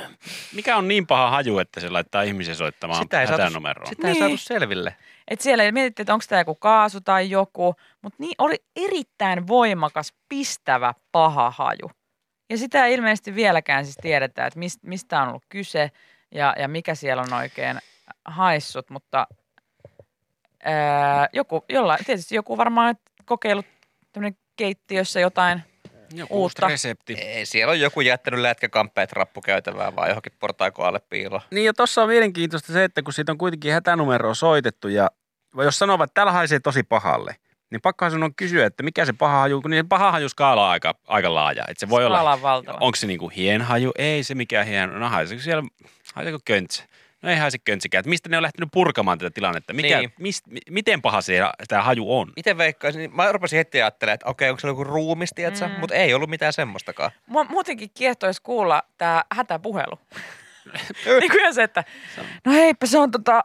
[0.55, 3.88] Mikä on niin paha haju, että se laittaa ihmisen soittamaan Sitä ei saatu, hätänumeroon?
[3.88, 4.19] sitä ei Niin.
[4.23, 4.95] saatu selville.
[5.27, 10.13] Et siellä mietittiin, että onko tämä joku kaasu tai joku, mutta niin oli erittäin voimakas,
[10.29, 11.91] pistävä, paha haju.
[12.49, 15.91] Ja sitä ei ilmeisesti vieläkään siis tiedetä, että mist, mistä on ollut kyse
[16.32, 17.79] ja, ja mikä siellä on oikein
[18.25, 19.27] haissut, mutta
[20.63, 23.65] ää, joku, jollain, tietysti joku varmaan kokeillut
[24.12, 25.62] tämmöinen keittiössä jotain.
[26.13, 26.67] Joku Uutta.
[26.67, 27.13] resepti.
[27.13, 31.41] Ei, siellä on joku jättänyt lätkäkamppeet rappukäytävään vai johonkin portaikoalle piiloon.
[31.52, 35.08] Niin ja tuossa on mielenkiintoista se, että kun siitä on kuitenkin hätänumeroa soitettu ja
[35.58, 37.36] jos sanovat, että täällä haisee tosi pahalle,
[37.72, 40.63] niin pakkohan sun on kysyä, että mikä se paha haju, kun niin paha haju skaala
[40.65, 41.63] on aika, aika laaja.
[41.67, 42.78] Että se voi Skaala olla, on valtava.
[42.82, 43.91] onko se niinku hienhaju?
[43.98, 45.63] Ei se mikään hien, no haiseeko siellä,
[46.15, 46.84] haiseeko köntsä?
[47.21, 47.99] No ei haise köntsikään.
[47.99, 49.73] Että mistä ne on lähtenyt purkamaan tätä tilannetta?
[49.73, 50.13] Mikä, Niin.
[50.19, 52.32] mist, mi- miten paha se tämä haju on?
[52.36, 53.15] Miten veikkaisin?
[53.15, 55.67] Mä rupesin heti ajattelemaan, että okei, onko se joku ruumis, tiedätkö?
[55.67, 55.79] Mm.
[55.79, 57.12] Mutta ei ollut mitään semmoistakaan.
[57.27, 59.99] Mua muutenkin kiehtoisi kuulla tämä hätäpuhelu.
[61.19, 61.84] niin kuin se, että
[62.45, 63.43] no heipä se on tota,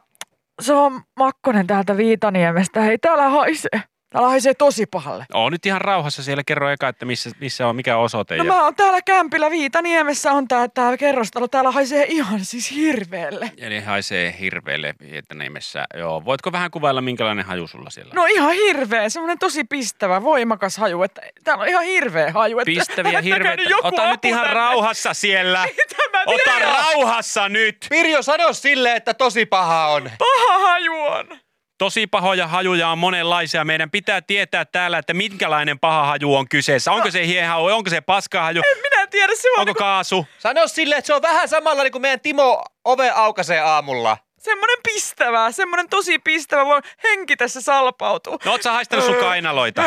[0.61, 2.81] se on Makkonen täältä Viitaniemestä.
[2.81, 3.81] Hei, täällä haisee.
[4.15, 5.25] Täällä haisee tosi pahalle.
[5.33, 6.43] On nyt ihan rauhassa siellä.
[6.45, 8.37] Kerro eka, että missä, missä on, mikä osoite.
[8.37, 11.47] No ja, mä oon täällä Kämpillä Viitaniemessä on tää, tää kerrostalo.
[11.47, 13.51] Täällä haisee ihan siis hirveelle.
[13.57, 14.95] Eli haisee hirveelle
[15.33, 15.85] nimessä.
[15.97, 16.25] Joo.
[16.25, 18.15] Voitko vähän kuvailla, minkälainen haju sulla siellä on?
[18.15, 21.03] No ihan hirveä, semmoinen tosi pistävä, voimakas haju.
[21.03, 22.59] Että täällä on ihan hirveä haju.
[22.59, 23.63] Että Pistäviä hirveitä.
[23.69, 24.53] joku Ota nyt ihan tänne.
[24.53, 25.65] rauhassa siellä.
[26.25, 27.77] Ota rauhassa nyt.
[27.89, 30.11] Pirjo, sano sille, että tosi paha on.
[30.19, 31.44] Paha haju on.
[31.77, 33.63] Tosi pahoja hajuja on monenlaisia.
[33.65, 36.91] Meidän pitää tietää täällä, että minkälainen paha haju on kyseessä.
[36.91, 40.27] Onko se hiehaju, onko se paskahaju, Minä en tiedä, se on onko niinku kaasu?
[40.39, 44.17] Sano sille, että se on vähän samalla niin kuin meidän Timo ove aukaisee aamulla.
[44.39, 48.39] semmoinen pistävä, semmoinen tosi pistävä, voi henki tässä salpautuu.
[48.45, 49.81] No oot sä haistanut sun kainaloita?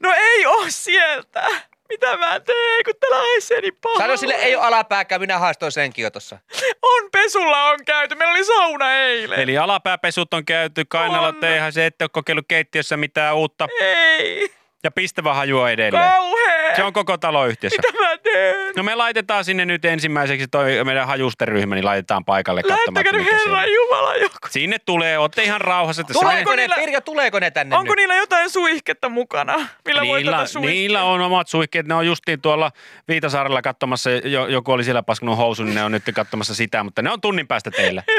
[0.00, 1.48] No ei oo sieltä.
[1.90, 4.02] Mitä mä teen, kun täällä haisee niin pahalle?
[4.04, 6.38] Sano sille, ei ole alapääkään, minä haistoin senkin jo tossa.
[6.82, 8.14] On, pesulla on käyty.
[8.14, 9.40] Meillä oli sauna eilen.
[9.40, 11.44] Eli alapääpesut on käyty, kainalot On.
[11.44, 13.68] ei se ette ole kokeillut keittiössä mitään uutta.
[13.80, 14.59] Ei.
[14.84, 16.12] Ja pistävä hajua edelleen.
[16.12, 16.76] Kauhea!
[16.76, 17.82] Se on koko taloyhtiössä.
[17.88, 18.72] Mitä mä teen?
[18.76, 23.72] No me laitetaan sinne nyt ensimmäiseksi toi meidän hajusteryhmä, niin laitetaan paikalle Herran on.
[23.72, 24.36] Jumala joku?
[24.50, 26.00] Sinne tulee, ootte ihan rauhassa.
[26.02, 27.96] Että Tuleeko ne, niillä- Pirjo, tuleeko ne tänne Onko nyt?
[27.96, 29.68] niillä jotain suihketta mukana?
[29.84, 31.86] Millä voi niillä, tätä niillä on omat suihkeet.
[31.86, 32.72] Ne on justiin tuolla
[33.08, 37.02] Viitasaarella katsomassa, jo, joku oli siellä paskunut housun, niin ne on nyt katsomassa sitä, mutta
[37.02, 38.02] ne on tunnin päästä teillä.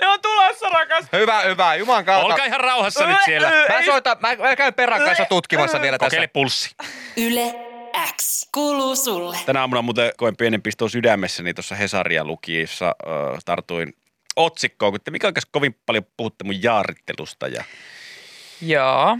[0.00, 1.04] Ne on tulossa, rakas.
[1.12, 1.74] Hyvä, hyvä.
[1.74, 2.26] Juman kautta.
[2.26, 3.50] Olkaa ihan rauhassa nyt siellä.
[3.68, 6.06] Mä, soitan, mä, mä käyn perän kanssa tutkimassa vielä tässä.
[6.06, 6.70] Kokeile pulssi.
[7.16, 7.54] Yle
[8.16, 9.36] X kuuluu sulle.
[9.46, 13.96] Tänä aamuna muuten koin pienen piston sydämessäni tuossa Hesaria lukiessa äh, tartuin
[14.36, 17.64] otsikkoon, kun te mikä oikeastaan kovin paljon puhutte mun jaarittelusta ja
[18.60, 19.18] Joo.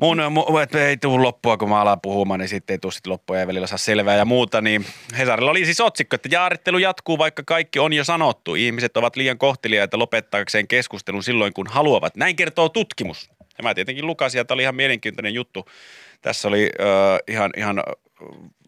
[0.00, 3.12] Mun, mun että ei tule loppua, kun mä alan puhumaan, niin sitten ei tule sitten
[3.12, 4.86] loppua ja välillä saa selvää ja muuta, niin
[5.18, 8.54] Hesarilla oli siis otsikko, että jaarittelu jatkuu, vaikka kaikki on jo sanottu.
[8.54, 12.16] Ihmiset ovat liian kohteliaita lopettaakseen keskustelun silloin, kun haluavat.
[12.16, 13.30] Näin kertoo tutkimus.
[13.58, 15.68] Ja mä tietenkin lukasin, tämä oli ihan mielenkiintoinen juttu.
[16.22, 17.84] Tässä oli äh, ihan, ihan äh,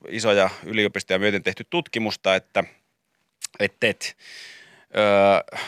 [0.08, 2.64] isoja yliopistoja myöten tehty tutkimusta, että
[3.60, 4.16] et, et,
[4.96, 5.58] öö,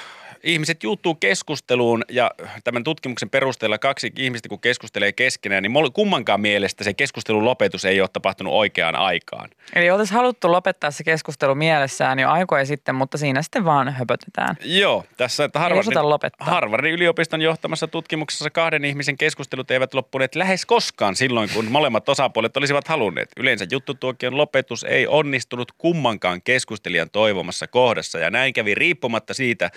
[0.43, 2.31] ihmiset juuttuu keskusteluun ja
[2.65, 8.01] tämän tutkimuksen perusteella kaksi ihmistä kun keskustelee keskenään, niin kummankaan mielestä se keskustelun lopetus ei
[8.01, 9.51] ole tapahtunut oikeaan aikaan.
[9.75, 14.57] Eli oltaisiin haluttu lopettaa se keskustelu mielessään jo aikoja sitten, mutta siinä sitten vaan höpötetään.
[14.65, 15.59] Joo, tässä että
[16.03, 16.47] lopettaa.
[16.47, 22.57] Harvardin yliopiston johtamassa tutkimuksessa kahden ihmisen keskustelut eivät loppuneet lähes koskaan silloin, kun molemmat osapuolet
[22.57, 23.29] olisivat halunneet.
[23.37, 29.71] Yleensä juttutuokion lopetus ei onnistunut kummankaan keskustelijan toivomassa kohdassa ja näin kävi riippumatta siitä,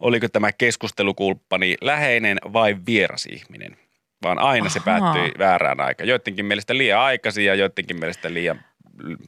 [0.00, 3.76] oliko tämä keskustelukulppani läheinen vai vieras ihminen.
[4.22, 5.00] Vaan aina se Ahaa.
[5.00, 6.08] päättyi väärään aikaan.
[6.08, 8.60] Joidenkin mielestä liian aikaisin ja joidenkin mielestä liian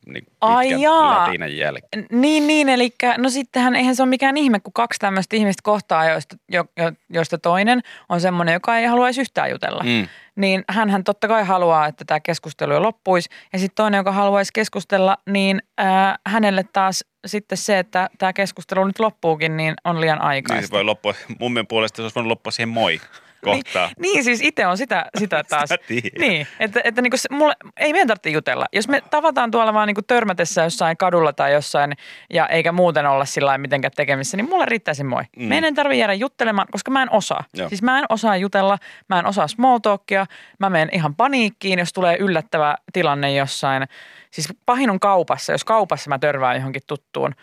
[0.07, 1.29] niin Ai jaa.
[1.49, 2.07] jälkeen.
[2.13, 6.09] Niin, niin, eli no sittenhän eihän se ole mikään ihme, kun kaksi tämmöistä ihmistä kohtaa,
[6.11, 9.83] joista, jo, jo, joista toinen on semmoinen, joka ei haluaisi yhtään jutella.
[9.83, 10.09] Mm.
[10.37, 13.29] Niin hän totta kai haluaa, että tämä keskustelu jo loppuisi.
[13.53, 15.87] Ja sitten toinen, joka haluaisi keskustella, niin äh,
[16.27, 20.67] hänelle taas sitten se, että tämä keskustelu nyt loppuukin, niin on liian Niin aikaista.
[20.67, 23.01] se voi loppua, mun mielestä puolesta se olisi voinut loppua siihen moi
[23.45, 23.91] kohtaan.
[23.99, 25.69] Niin, siis itse on sitä, sitä taas.
[25.69, 25.85] Sitä
[26.19, 28.67] niin, että, että niinku se, mulle, ei meidän tarvitse jutella.
[28.73, 31.93] Jos me tavataan tuolla vaan niinku törmätessä jossain kadulla tai jossain,
[32.31, 35.23] ja eikä muuten olla sillä mitenkään tekemissä, niin mulle riittää se moi.
[35.37, 35.45] Mm.
[35.45, 37.45] Meidän ei tarvitse jäädä juttelemaan, koska mä en osaa.
[37.55, 37.69] Joo.
[37.69, 38.79] Siis mä en osaa jutella,
[39.09, 40.27] mä en osaa small talkia,
[40.59, 43.83] mä menen ihan paniikkiin, jos tulee yllättävä tilanne jossain.
[44.31, 47.35] Siis pahin on kaupassa, jos kaupassa mä törmään johonkin tuttuun,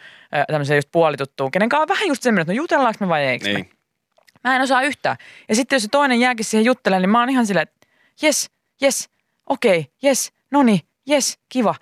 [0.48, 3.54] tämmöiseen just puolituttuun, kenen kanssa on vähän just semmoinen, että no jutellaanko me vai eikö
[3.54, 3.79] me.
[4.44, 4.50] Niin.
[4.52, 5.18] Mä en osaa yhtään.
[5.50, 7.88] Ja sitten jos se toinen jääkin siihen juttelemaan, niin mä oon ihan silleen, että
[8.22, 9.10] jes, jes,
[9.50, 11.76] okei, jes, noni, jes, kiva.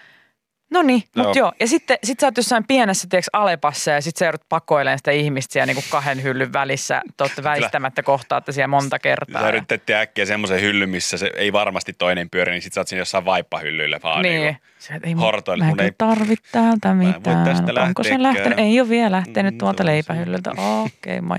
[0.69, 1.51] No niin, mutta joo.
[1.59, 5.11] Ja sitten sit sä oot jossain pienessä tiiäks, alepassa ja sitten sä joudut pakoilemaan sitä
[5.11, 7.01] ihmistä siellä niinku kahden hyllyn välissä.
[7.17, 9.41] Te ootte väistämättä kohtaatte siellä monta kertaa.
[9.41, 12.81] Sä ja- yritettiin äkkiä semmoisen hyllyn, missä se ei varmasti toinen pyöri, niin sit sä
[12.81, 14.41] oot siinä jossain vaippahyllyllä vaan Niin.
[14.41, 14.57] niin.
[14.79, 17.45] Sä, et, ei hortoilet, mä en ei- kyllä tarvit täältä mitään.
[17.45, 18.59] tästä Onko se lähtenyt?
[18.59, 20.51] Ei ole vielä lähtenyt Mm, tuolta leipähyllyltä.
[20.51, 21.37] Okei, okay, moi.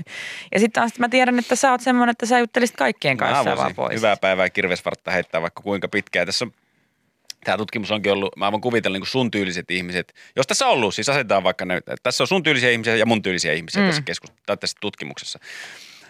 [0.51, 3.75] Ja sitten taas mä tiedän, että sä oot semmoinen, että sä juttelisit kaikkien kanssa vaan
[3.75, 3.95] pois.
[3.95, 6.25] hyvää päivää kirvesvartta heittää vaikka kuinka pitkään.
[6.25, 6.51] Tässä on
[7.43, 10.13] Tämä tutkimus onkin ollut, mä voin kuvitella niin kuin sun tyyliset ihmiset.
[10.35, 13.05] Jos tässä on ollut, siis asetetaan vaikka ne, että tässä on sun tyylisiä ihmisiä ja
[13.05, 13.87] mun tyylisiä ihmisiä Mm.
[13.87, 15.39] tässä, keskus, tai tässä tutkimuksessa.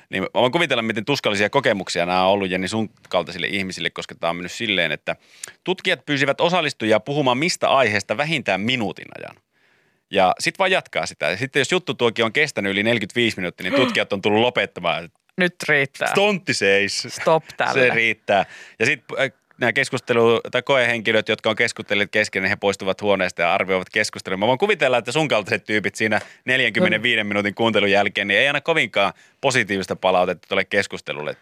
[0.10, 4.16] Niin mä voin kuvitella, miten tuskallisia kokemuksia nämä on ollut Jenni sun kaltaisille ihmisille, koska
[4.16, 5.16] tämä on mennyt silleen, että
[5.64, 9.36] tutkijat pyysivät osallistujia puhumaan mistä aiheesta vähintään minuutin ajan.
[10.12, 11.30] Ja sitten vaan jatkaa sitä.
[11.30, 15.10] Ja sitten jos juttu tuokin on kestänyt yli 45 minuuttia, niin tutkijat on tullut lopettamaan.
[15.38, 16.12] Nyt riittää.
[16.16, 17.08] Tontti seis.
[17.10, 17.74] Stop tälle.
[17.74, 18.46] Se riittää.
[18.80, 23.54] Ja sitten nämä keskustelu- tai koehenkilöt, jotka on keskustelleet kesken, niin he poistuvat huoneesta ja
[23.54, 24.38] arvioivat keskustelua.
[24.38, 28.62] Mä voin kuvitella, että sun kaltaiset tyypit siinä 45 minuutin kuuntelun jälkeen, niin ei aina
[28.62, 31.36] kovinkaan positiivista palautetta tuolle keskustelulle.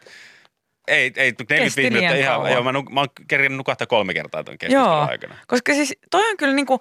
[0.87, 4.57] Ei, ei 45 liian minuuttia ihan, joo, mä, mä oon kerännyt nukahtaa kolme kertaa tuon
[4.57, 5.35] keskustelun Joo, aikana.
[5.47, 6.79] koska siis toi on kyllä niinku,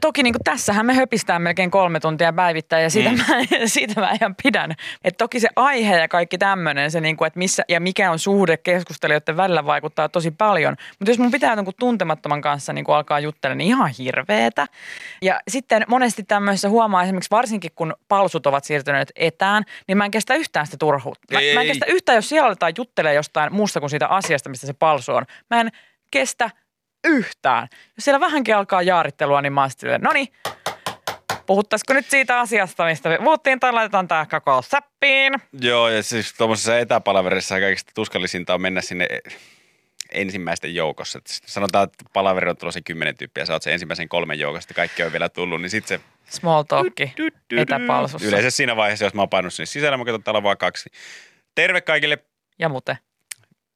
[0.00, 3.16] toki niinku tässähän me höpistään melkein kolme tuntia päivittäin ja siitä, Mm.
[3.16, 3.24] mä,
[3.66, 4.74] siitä mä ihan pidän.
[5.04, 8.56] Et toki se aihe ja kaikki tämmöinen, se niinku, että missä ja mikä on suhde
[8.56, 10.76] keskustelijoiden välillä vaikuttaa tosi paljon.
[10.98, 14.66] Mutta jos mun pitää jonkun tuntemattoman kanssa niinku alkaa juttelemaan, niin ihan hirveetä.
[15.22, 20.10] Ja sitten monesti tämmöisessä huomaa esimerkiksi varsinkin kun palsut ovat siirtyneet etään, niin mä en
[20.10, 21.26] kestä yhtään sitä turhuutta.
[21.32, 24.66] Mä, mä en kestä yhtään, jos siellä aletaan juttelemaan jostain muusta kuin siitä asiasta, mistä
[24.66, 25.24] se palsu on.
[25.50, 25.68] Mä en
[26.10, 26.50] kestä
[27.04, 27.68] yhtään.
[27.96, 30.28] Jos siellä vähänkin alkaa jaarittelua, niin mä oon no niin,
[31.46, 35.32] puhuttaisiko nyt siitä asiasta, mistä me puhuttiin, tai laitetaan tämä kakao säppiin.
[35.60, 39.08] Joo, ja siis tuommoisessa etäpalaverissa kaikista tuskallisinta on mennä sinne
[40.12, 41.18] ensimmäisten joukossa.
[41.18, 45.02] Et sanotaan, että palaveri on tulossa kymmenen tyyppiä, sä oot sen ensimmäisen kolmen joukosta, kaikki
[45.02, 46.04] on vielä tullut, niin sitten se
[46.36, 47.14] Small talkki
[47.56, 48.28] etäpalsussa.
[48.28, 50.58] Yleensä siinä vaiheessa, jos mä oon painut sinne sisällä, mä katson, että täällä on vaan
[50.58, 50.90] kaksi.
[51.54, 52.18] Terve kaikille.
[52.58, 52.98] Ja muuten.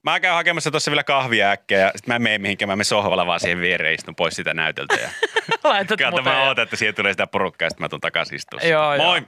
[0.06, 2.84] Mä käyn hakemassa tuossa vielä kahvia äkkiä ja sitten mä en mene mihinkään, mä menen
[2.84, 4.94] sohvalla vaan siihen viereen istun pois sitä näytöltä.
[4.94, 5.08] Ja
[5.64, 8.68] Laitat kato, mä ootan, että siihen tulee sitä porukkaa ja sitten mä tuun takaisin istumaan.
[8.68, 9.04] Joo, joo.
[9.04, 9.22] Moi!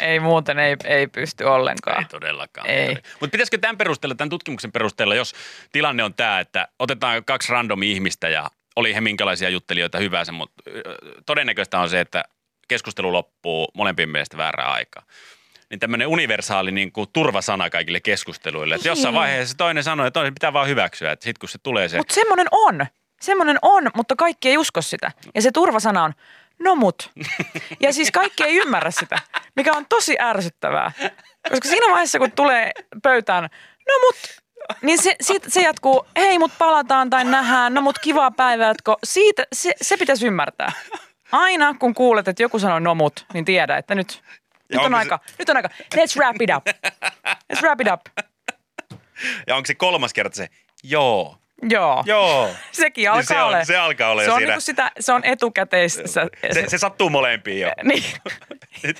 [0.00, 1.98] Ei muuten, ei, ei pysty ollenkaan.
[1.98, 2.70] Ei todellakaan.
[2.70, 2.96] Ei.
[3.20, 5.34] Mutta pitäisikö tämän perusteella, tämän tutkimuksen perusteella, jos
[5.72, 10.62] tilanne on tämä, että otetaan kaksi random ihmistä ja oli he minkälaisia juttelijoita hyvänsä, mutta
[11.26, 12.24] todennäköistä on se, että
[12.68, 15.06] keskustelu loppuu molempien mielestä väärään aikaan.
[15.70, 18.74] Niin tämmöinen universaali niin kuin turvasana kaikille keskusteluille.
[18.74, 19.20] Että jossain Niin.
[19.20, 21.12] vaiheessa se toinen sanoo, että toinen pitää vaan hyväksyä.
[21.12, 22.86] Että sitten kun se tulee se, Mutta semmoinen on.
[23.20, 25.12] Semmoinen on, mutta kaikki ei usko sitä.
[25.34, 26.12] Ja se turvasana on,
[26.58, 27.10] no mut.
[27.80, 29.18] Ja siis kaikki ei ymmärrä sitä,
[29.56, 30.92] mikä on tosi ärsyttävää.
[31.50, 33.42] Koska siinä vaiheessa, kun tulee pöytään,
[33.88, 34.16] no mut,
[34.82, 38.96] niin se, siitä, se jatkuu, hei mut palataan tai nähdään, no mut kivaa päivää, jatko.
[39.04, 40.72] Siitä, se, se pitäisi ymmärtää.
[41.32, 44.22] Aina kun kuulet, että joku sanoo no mut, niin tiedä, että nyt,
[44.72, 45.68] nyt on se- aika, nyt on aika.
[45.94, 46.66] Let's wrap it up.
[47.52, 48.00] Let's wrap it up.
[49.46, 50.48] ja onko se kolmas kerta se,
[50.82, 52.02] joo, Joo.
[52.06, 52.50] joo.
[52.72, 53.64] Sekin Niin alkaa se, on, olla.
[53.64, 54.50] se alkaa olla se on siinä.
[54.50, 55.94] niinku sitä, se on etukäteis.
[55.94, 56.20] Se,
[56.52, 57.72] Se, se sattuu molempiin jo.
[57.82, 58.04] niin.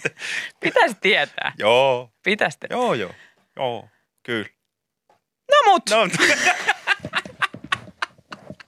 [0.61, 1.52] Pitäisi tietää.
[1.59, 2.76] joo, Pitäisi tietää.
[2.79, 3.11] joo, joo,
[3.57, 3.88] joo,
[4.22, 4.46] kyllä.
[5.50, 5.90] No mut.
[5.90, 5.96] No,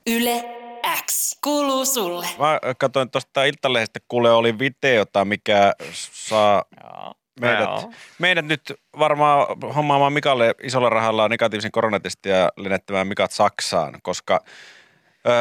[0.06, 0.44] Yle
[1.06, 2.26] X kuuluu sulle.
[2.38, 7.14] Mä katsoin tuosta Iltalehdestä, kuule oli videota, mikä saa Joo.
[7.40, 7.92] meidät, Joo.
[8.18, 14.40] meidät nyt varmaan hommaamaan Mikalle isolla rahalla negatiivisen koronatestin ja lennettämään Mikat Saksaan, koska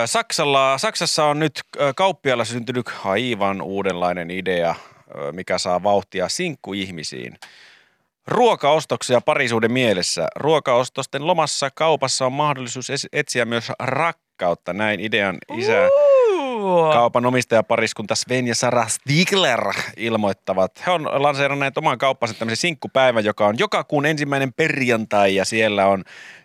[0.06, 1.62] Saksalla, Saksassa on nyt
[1.96, 4.76] kauppialla syntynyt aivan uudenlainen idea,
[5.32, 7.34] mikä saa vauhtia sinkkuihmisiin.
[8.28, 10.28] Ruokaostoksia parisuuden mielessä.
[10.36, 13.72] Ruokaostosten lomassa kaupassa on mahdollisuus etsiä myös
[14.38, 14.74] rakkautta.
[14.74, 15.90] Näin idean isä
[16.32, 16.92] Uu.
[16.94, 20.72] kaupan omistajapariskunta Sven ja Sara Stigler ilmoittavat.
[20.86, 25.86] He on lanseeranneet oman kauppansa tämmöisen sinkkupäivän, joka on joka kuun ensimmäinen perjantai ja siellä
[25.88, 26.04] on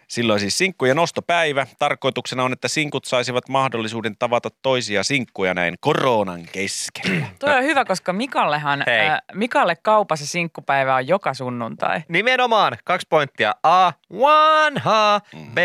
[0.08, 1.66] silloin siis sinkkujen nostopäivä.
[1.78, 7.26] Tarkoituksena on, että sinkut saisivat mahdollisuuden tavata toisia sinkkuja näin koronan keskellä.
[7.38, 9.08] Toi on hyvä, koska Mikallehan, Hei.
[9.08, 12.02] äh, Mikalle kaupassa sinkkupäivä on joka sunnuntai.
[12.08, 13.54] Nimenomaan kaksi pointtia.
[13.62, 15.20] A, vanha.
[15.54, 15.58] B,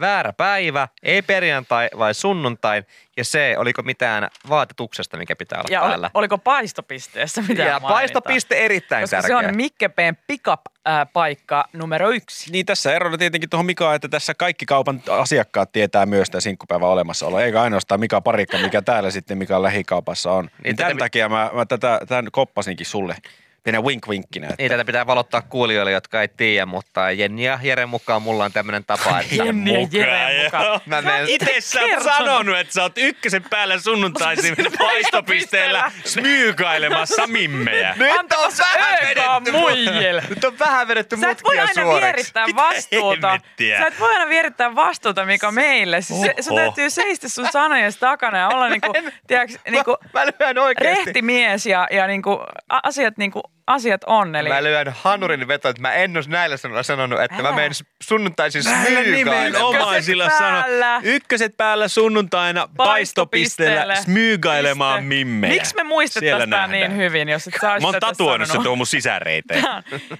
[0.00, 0.88] väärä päivä.
[1.02, 2.82] Ei perjantai vai sunnuntai.
[3.16, 6.10] Ja C, oliko mitään vaatetuksesta, mikä pitää olla Ja päällä.
[6.14, 7.88] oliko paistopisteessä mitään ja mainita?
[7.94, 9.40] paistopiste erittäin Koska tärkeä.
[9.40, 12.52] se on Mikkepeen pickup-paikka numero yksi.
[12.52, 16.88] Niin tässä erona tietenkin tuohon Mikaan, että tässä kaikki kaupan asiakkaat tietää myös tämä sinkkupäivän
[16.88, 17.40] olemassaolo.
[17.40, 20.44] Eikä ainoastaan Mika Parikka, mikä täällä sitten Mikan lähikaupassa on.
[20.44, 23.16] Niin Niin tämän tätä- takia mä, mä tätä, tämän koppasinkin sulle.
[23.64, 24.44] Pienen wink-winkkinä.
[24.46, 28.44] Että Niin, tätä pitää valottaa kuulijoille, jotka ei tiedä, mutta Jenni ja Jeren mukaan mulla
[28.44, 30.80] on tämmöinen tapa, että Jenni ja Jere mukaan.
[30.86, 37.94] Mä menen- Itse sä oot sanonut, että sä oot ykkösen päällä sunnuntaisin paistopisteellä smyykailemassa mimmejä.
[37.98, 40.22] Nyt on vähän vedetty, muijille.
[40.28, 42.04] nyt on vähän vedetty Sä et voi mutkia aina suoreksi.
[42.06, 43.38] vierittää vastuuta.
[43.78, 46.02] Sä et voi aina vierittää vastuuta, mikä meille.
[46.02, 48.92] Siis se, sun täytyy seistä sun sanojen takana ja olla niinku,
[49.26, 51.04] tiedätkö, niinku Mä lyön oikeesti.
[51.04, 52.40] rehti mies ja, ja niinku,
[52.82, 54.36] asiat, niinku, asiat on.
[54.36, 57.56] Eli Mä lyön hanurin veto, että mä en olisi näillä sanoilla sanonut, että mä Älä.
[57.56, 57.70] menen
[58.02, 59.46] sunnuntaisen Näillä smyykailemaan.
[59.52, 60.60] nimenomaisilla Ykköset sano.
[60.62, 61.00] päällä.
[61.02, 65.08] Ykköset päällä sunnuntaina paistopisteellä smyykailemaan Piste.
[65.08, 65.52] mimmejä.
[65.54, 68.86] Miksi me muistettaisiin tämä niin hyvin, jos et sä Mä oon tatuoinut se tuohon mun
[68.86, 69.64] sisäreiteen.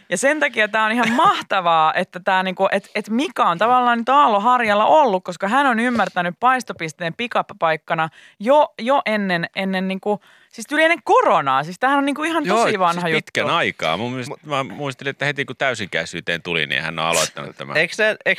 [0.08, 3.98] Ja sen takia tämä on ihan mahtavaa, että tää niinku, et, et Mika on tavallaan
[3.98, 8.08] nyt Aalloharjalla ollut, koska hän on ymmärtänyt paistopisteen pick-up-paikkana
[8.40, 10.20] jo, jo ennen, ennen niinku,
[10.54, 11.64] siis tuli ennen koronaa.
[11.64, 13.24] Siis tämähän on niinku ihan tosi vanha siis juttu.
[13.24, 13.96] pitkän aikaa.
[13.96, 17.76] Mun mielestä, mä muistelin, että heti kun täysikäisyyteen tuli, niin hän on aloittanut tämän.
[17.76, 17.94] Eikö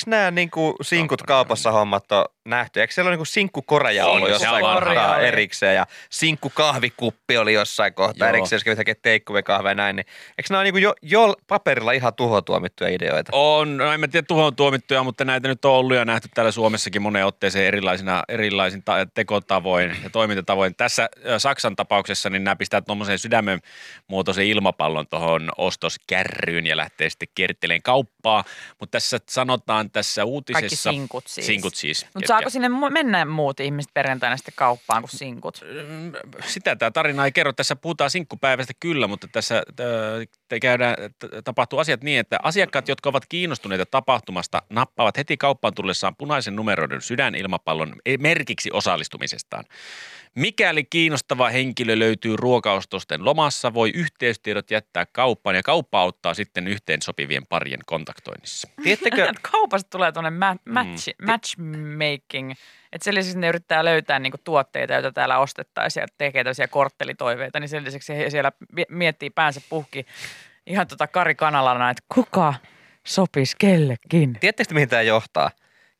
[0.06, 2.82] nämä niinku sinkut kaupassa hommat ole nähty?
[2.82, 8.28] Eikö siellä ole niinku sinkkukoreja On, ollut jossain kohtaa erikseen ja sinkkukahvikuppi oli jossain kohtaa
[8.28, 8.36] Joo.
[8.36, 9.96] erikseen, jos kävit hakemaan takeaway-kahvia ja näin.
[9.96, 10.06] Niin,
[10.38, 13.32] eikö nämä ole niinku jo, jo paperilla ihan tuhotuomittuja ideoita?
[13.34, 16.52] On, no en mä tiedä tuhoon tuomittuja, mutta näitä nyt on ollut ja nähty täällä
[16.52, 20.76] Suomessakin moneen otteeseen erilaisina, erilaisin ta- tekotavoin ja toimintatavoin.
[20.76, 23.60] Tässä Saksan tapauksessa niin nämä pistää tuommoisen sydämen
[24.08, 28.44] muotoisen ilmapallon tuohon ostoskärryyn ja lähtee sitten kierteleen kauppaa.
[28.80, 30.90] Mutta tässä sanotaan tässä uutisessa...
[30.90, 31.48] Kaikki sinkut siis.
[31.48, 32.06] Sinkut siis.
[32.14, 35.66] Mutta saako sinne mennä muut ihmiset perjantaina sitten kauppaan kuin sinkut?
[36.46, 37.54] sitä tämä tarina ei kerro.
[37.54, 40.96] Tässä puhutaan sinkkupäivästä kyllä, mutta tässä ö, te käydään,
[41.44, 47.02] tapahtuu asiat niin, että asiakkaat, jotka ovat kiinnostuneita tapahtumasta, nappaavat heti kauppaan tullessaan punaisen numeroidun
[47.02, 49.64] sydänilmapallon merkiksi osallistumisestaan.
[50.36, 57.02] Mikäli kiinnostava henkilö löytyy ruokaostosten lomassa, voi yhteystiedot jättää kauppaan ja kauppa auttaa sitten yhteen
[57.02, 58.68] sopivien parien kontaktoinnissa.
[58.84, 62.52] Tiedättekö, Kaupasta tulee tuonne ma- match, matchmaking.
[62.92, 67.60] Että sen lisäksi ne yrittää löytää niinku tuotteita, joita täällä ostettaisiin ja tekee tällaisia korttelitoiveita,
[67.60, 70.06] niin sen lisäksi he siellä mi- miettii päänsä puhki
[70.68, 72.54] ihan tota Kari Kanalana, että kuka
[73.04, 74.38] sopisi kellekin.
[74.40, 75.52] tiedättekö mihin tämä johtaa?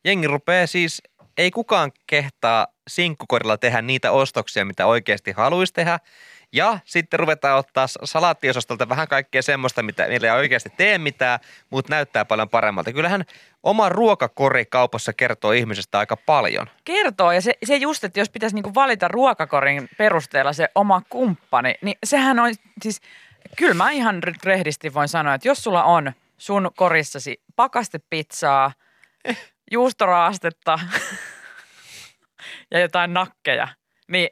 [0.06, 1.02] jengi rupeaa siis,
[1.36, 5.98] ei kukaan kehtaa sinkkukorilla tehdä niitä ostoksia, mitä oikeasti haluaisi tehdä.
[6.52, 11.92] Ja sitten ruvetaan ottaa salaattiosastolta vähän kaikkea semmoista, mitä niillä ei oikeasti tee mitään, mutta
[11.92, 12.92] näyttää paljon paremmalta.
[12.92, 13.24] Kyllähän
[13.62, 16.66] oma ruokakori kaupassa kertoo ihmisestä aika paljon.
[16.84, 21.74] Kertoo, ja se, se just, että jos pitäisi niinku valita ruokakorin perusteella se oma kumppani,
[21.82, 23.00] niin sehän on siis,
[23.56, 28.72] kyllä mä ihan rehdisti voin sanoa, että jos sulla on sun korissasi pakastepizzaa,
[29.70, 30.78] juustoraastetta
[32.70, 33.68] ja jotain nakkeja,
[34.08, 34.28] niin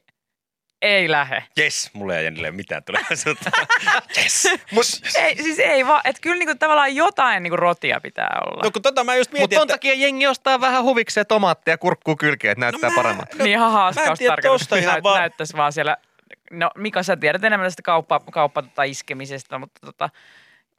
[0.83, 1.45] ei lähe.
[1.59, 3.51] Yes, mulle ei Jennille mitään tulevaisuutta.
[4.19, 4.49] yes.
[4.71, 4.85] Mut,
[5.19, 8.63] Ei, siis ei vaan, että kyllä niinku tavallaan jotain niinku rotia pitää olla.
[8.65, 9.75] No kun tota mä just Mutta mietin, ton että...
[9.75, 13.37] takia jengi ostaa vähän huvikseen tomaattia ja kurkkuu kylkeen, että näyttää mä- paremmalta.
[13.37, 15.97] niin ihan haaskaus tarkoitus, näyt, vaan- näyttäisi vaan siellä,
[16.51, 20.11] no Mika sä tiedät enemmän tästä kauppa, kauppa tota iskemisestä, mutta tota,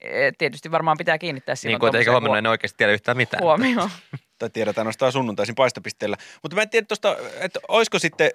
[0.02, 3.18] eh, tietysti varmaan pitää kiinnittää silloin Niin kuin, että eikä huomenna en oikeasti tiedä yhtään
[3.18, 3.44] mitään.
[3.44, 3.90] huomioon.
[4.40, 6.18] tai tiedetään nostaa sunnuntaisin paistopisteellä.
[6.44, 8.32] Mutta mä en tiedä tuosta, että olisiko sitten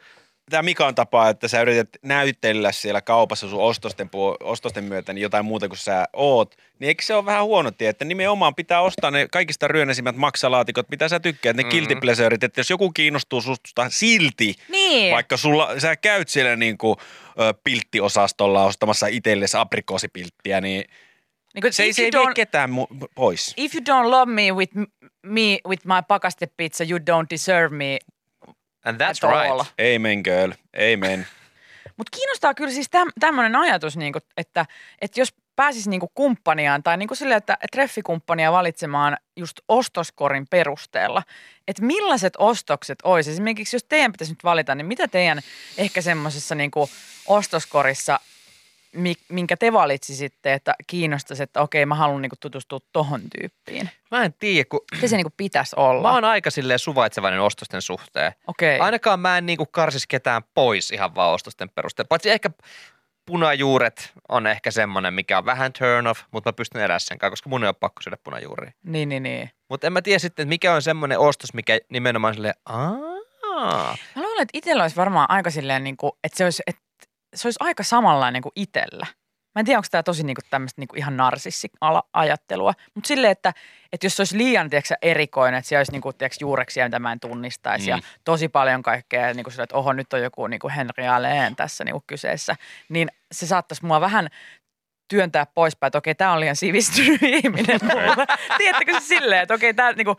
[0.50, 4.10] tämä Mikan tapa, että sä yrität näytellä siellä kaupassa sun ostosten,
[4.40, 7.88] ostosten myötä niin jotain muuta kuin sä oot, niin eikö se ole vähän huono tie,
[7.88, 11.86] että nimenomaan pitää ostaa ne kaikista ryönäisimmät maksalaatikot, mitä sä tykkäät, ne mm-hmm.
[11.86, 15.14] guilty että jos joku kiinnostuu susta silti, Niin.
[15.14, 16.96] vaikka sulla, sä käyt siellä niinku,
[17.40, 20.84] ö, pilttiosastolla ostamassa itsellesi aprikoosipilttiä, niin
[21.54, 23.54] Niin kuin, se se you ei vie don't- ketään mu- pois.
[23.56, 24.72] If you don't love me with
[25.22, 27.98] me with my pakaste pizza, you don't deserve me
[28.84, 29.50] And that's at right.
[29.52, 29.64] all.
[29.96, 30.52] Amen girl,
[30.92, 31.26] amen.
[31.96, 34.66] Mutta kiinnostaa kyllä siis täm, tämmöinen ajatus, niinku, että,
[35.00, 41.22] että jos pääsisi niinku kumppaniaan tai niinku sille, että treffikumppania valitsemaan just ostoskorin perusteella,
[41.68, 43.30] että millaiset ostokset olisi.
[43.30, 45.40] Esimerkiksi jos teidän pitäisi nyt valita, niin mitä teidän
[45.78, 46.90] ehkä semmoisessa niinku
[47.26, 48.20] ostoskorissa,
[49.28, 53.90] minkä te valitsisitte, että kiinnostaisi, että okei mä haluan niinku tutustua tohon tyyppiin.
[54.10, 56.08] Mä en tiedä, kun Mitä se niinku pitäisi olla?
[56.08, 58.32] mä oon aika silleen suvaitsevainen ostosten suhteen.
[58.46, 58.78] Okei.
[58.78, 62.08] Ainakaan mä en niinku karsis ketään pois ihan vaan ostosten perusteella.
[62.08, 62.50] Paitsi ehkä
[63.26, 67.32] punajuuret on ehkä semmoinen, mikä on vähän turn off, mutta mä pystyn elämään sen kanssa,
[67.32, 68.72] koska mun ei ole pakko syödä punajuuria.
[68.82, 69.50] Niin, niin, niin.
[69.68, 73.20] Mutta en mä tiedä sitten, että mikä on semmoinen ostos, mikä nimenomaan silleen, aah,
[74.16, 76.82] Mä luulen, että itsellä olisi varmaan aika silleen, niin kuin, että, se olisi, että
[77.34, 79.06] se olisi aika samanlainen kuin itsellä.
[79.54, 83.30] Mä en tiedä, onko tämä tosi niin kuin tämmöistä niin kuin ihan narsissi-ajattelua, mutta silleen,
[83.30, 83.52] että,
[83.92, 86.84] että jos se olisi liian tiedätkö, sä, erikoinen, että siellä olisi niin kuin, tiedätkö, juureksia,
[86.84, 87.90] mitä mä en tunnistaisi mm.
[87.90, 90.72] ja tosi paljon kaikkea, ja niin kuin sille, että oho, nyt on joku niin kuin
[90.72, 92.56] Henry Allen tässä niin kuin kyseessä,
[92.88, 94.28] niin se saattaisi mua vähän
[95.08, 97.80] työntää poispäin, että okei, tämä on liian sivistynyt ihminen.
[98.58, 100.16] Tiedättekö se silleen, että okei, tämä niinku,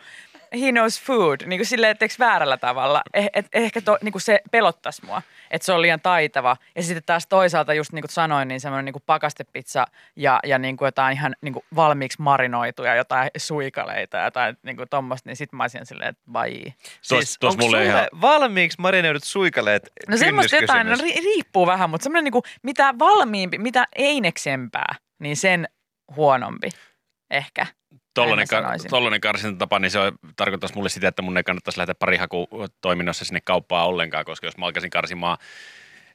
[0.59, 3.01] he knows food, niin kuin silleen, etteikö väärällä tavalla.
[3.13, 6.57] Eh, et, ehkä to, niin kuin se pelottaisi mua, että se on liian taitava.
[6.75, 9.85] Ja sitten taas toisaalta, just niin kuin sanoin, niin semmoinen niin kuin pakastepizza
[10.15, 14.77] ja, ja niin kuin jotain ihan niin kuin valmiiksi marinoituja, jotain suikaleita ja jotain niin
[14.77, 16.63] kuin tommoista, niin sitten mä olisin silleen, että vai.
[16.65, 21.89] Tuos- tuos onko mulle sulle ihan- valmiiksi marinoidut suikaleet No semmoista jotain, no, riippuu vähän,
[21.89, 25.67] mutta semmoinen niin kuin, mitä valmiimpi, mitä eineksempää, niin sen
[26.15, 26.69] huonompi
[27.31, 27.67] ehkä.
[28.13, 31.95] Tollainen, ka- tollainen karsintatapa, niin se on- tarkoittaisi mulle sitä, että mun ei kannattaisi lähteä
[31.95, 35.37] parihakutoiminnossa sinne kauppaan ollenkaan, koska jos mä alkaisin karsimaan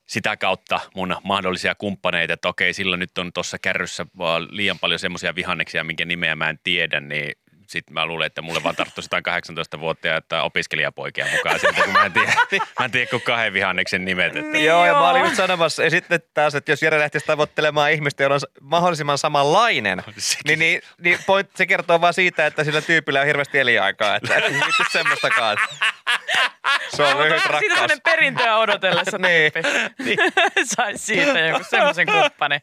[0.06, 4.98] sitä kautta mun mahdollisia kumppaneita, että okei, sillä nyt on tuossa kärryssä vaan liian paljon
[4.98, 7.32] semmoisia vihanneksia, minkä nimeä mä en tiedä, niin
[7.68, 11.92] sitten mä luulen, että mulle vaan tarttuisi jotain 18 vuotta että opiskelijapoikia mukaan sieltä, kun
[11.92, 12.32] mä en tiedä,
[12.78, 14.36] mä en tiedä kuin kahden vihanneksen nimet.
[14.36, 14.58] Että.
[14.58, 18.22] Joo, ja mä olin just sanomassa, ja sitten taas, että jos Jere lähtisi tavoittelemaan ihmistä,
[18.22, 20.42] jolla on mahdollisimman samanlainen, Sekin.
[20.46, 24.36] niin, niin, niin point, se kertoo vaan siitä, että sillä tyypillä on hirveästi elinaikaa, että
[24.36, 25.56] et vittu semmoistakaan.
[26.96, 27.72] Se on lyhyt Siitä rakkaus.
[27.72, 29.52] sellainen perintöä odotellessa Niin.
[29.52, 30.16] tyyppi.
[30.76, 32.54] Saisi siitä joku semmoisen kumppani.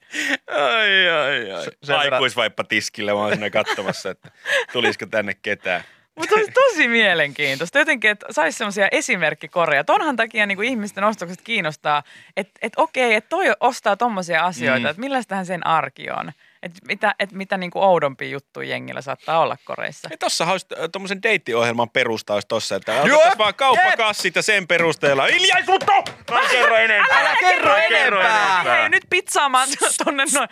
[0.48, 1.66] Ai, ai, ai.
[1.88, 4.32] verran- Aikuisvaippa tiskillä, mä oon siinä katsomassa, että
[4.74, 5.84] tulisiko tänne ketään.
[6.16, 7.80] Mutta olisi tosi mielenkiintoista.
[7.80, 9.84] Jotenkin, että saisi semmoisia esimerkkikoreja.
[9.84, 12.04] Tonhan takia niin kuin ihmisten ostokset kiinnostaa,
[12.38, 14.90] että et okei, että toi ostaa tommosia asioita, Mm.
[14.90, 16.32] että millaistahan sen arki on.
[16.64, 20.08] Että mitä, et mitä niin kuin oudompi juttu jengillä saattaa olla koreissa.
[20.12, 25.26] Ja tossahan olisi tuommoisen deittiohjelman perusta olisi tossa, että otettaisiin vaan kauppakassit ja sen perusteella.
[25.26, 25.92] Hiljaisuutta!
[26.32, 27.20] Mä en kerro enempää.
[27.20, 28.64] Älä kerro enempää!
[28.64, 29.68] Hei, nyt pizzaamaan
[30.06, 30.50] tonne noin.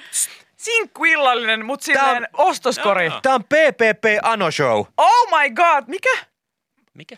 [0.57, 3.09] Sinkkuillallinen, mutta Tää on- silleen ostoskori.
[3.21, 4.85] Tämä on PPP Ano Show.
[4.97, 6.09] Oh my god, mikä?
[6.93, 7.17] Mikä?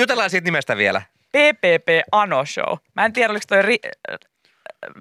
[0.00, 1.02] Jutellaan siitä nimestä vielä.
[1.28, 2.76] PPP Ano Show.
[2.94, 4.12] Mä en tiedä, oliko toi ri-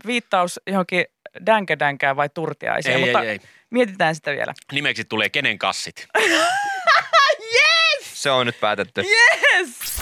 [0.08, 1.06] viittaus johonkin
[1.46, 3.40] dänkädänkään vai turtiaiseen, Ei, mutta ei, ei.
[3.70, 4.54] mietitään sitä vielä.
[4.72, 6.08] Nimeksi tulee kenen kassit.
[8.14, 9.02] Se on nyt päätetty.
[9.02, 9.96] Yes!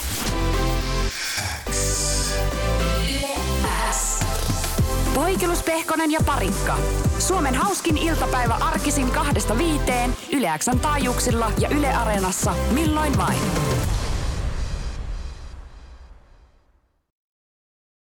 [5.14, 6.78] Poikelus, Pehkonen ja Parikka.
[7.18, 13.38] Suomen hauskin iltapäivä arkisin kahdesta viiteen Yle Xn taajuuksilla ja Yle Areenassa milloin vain.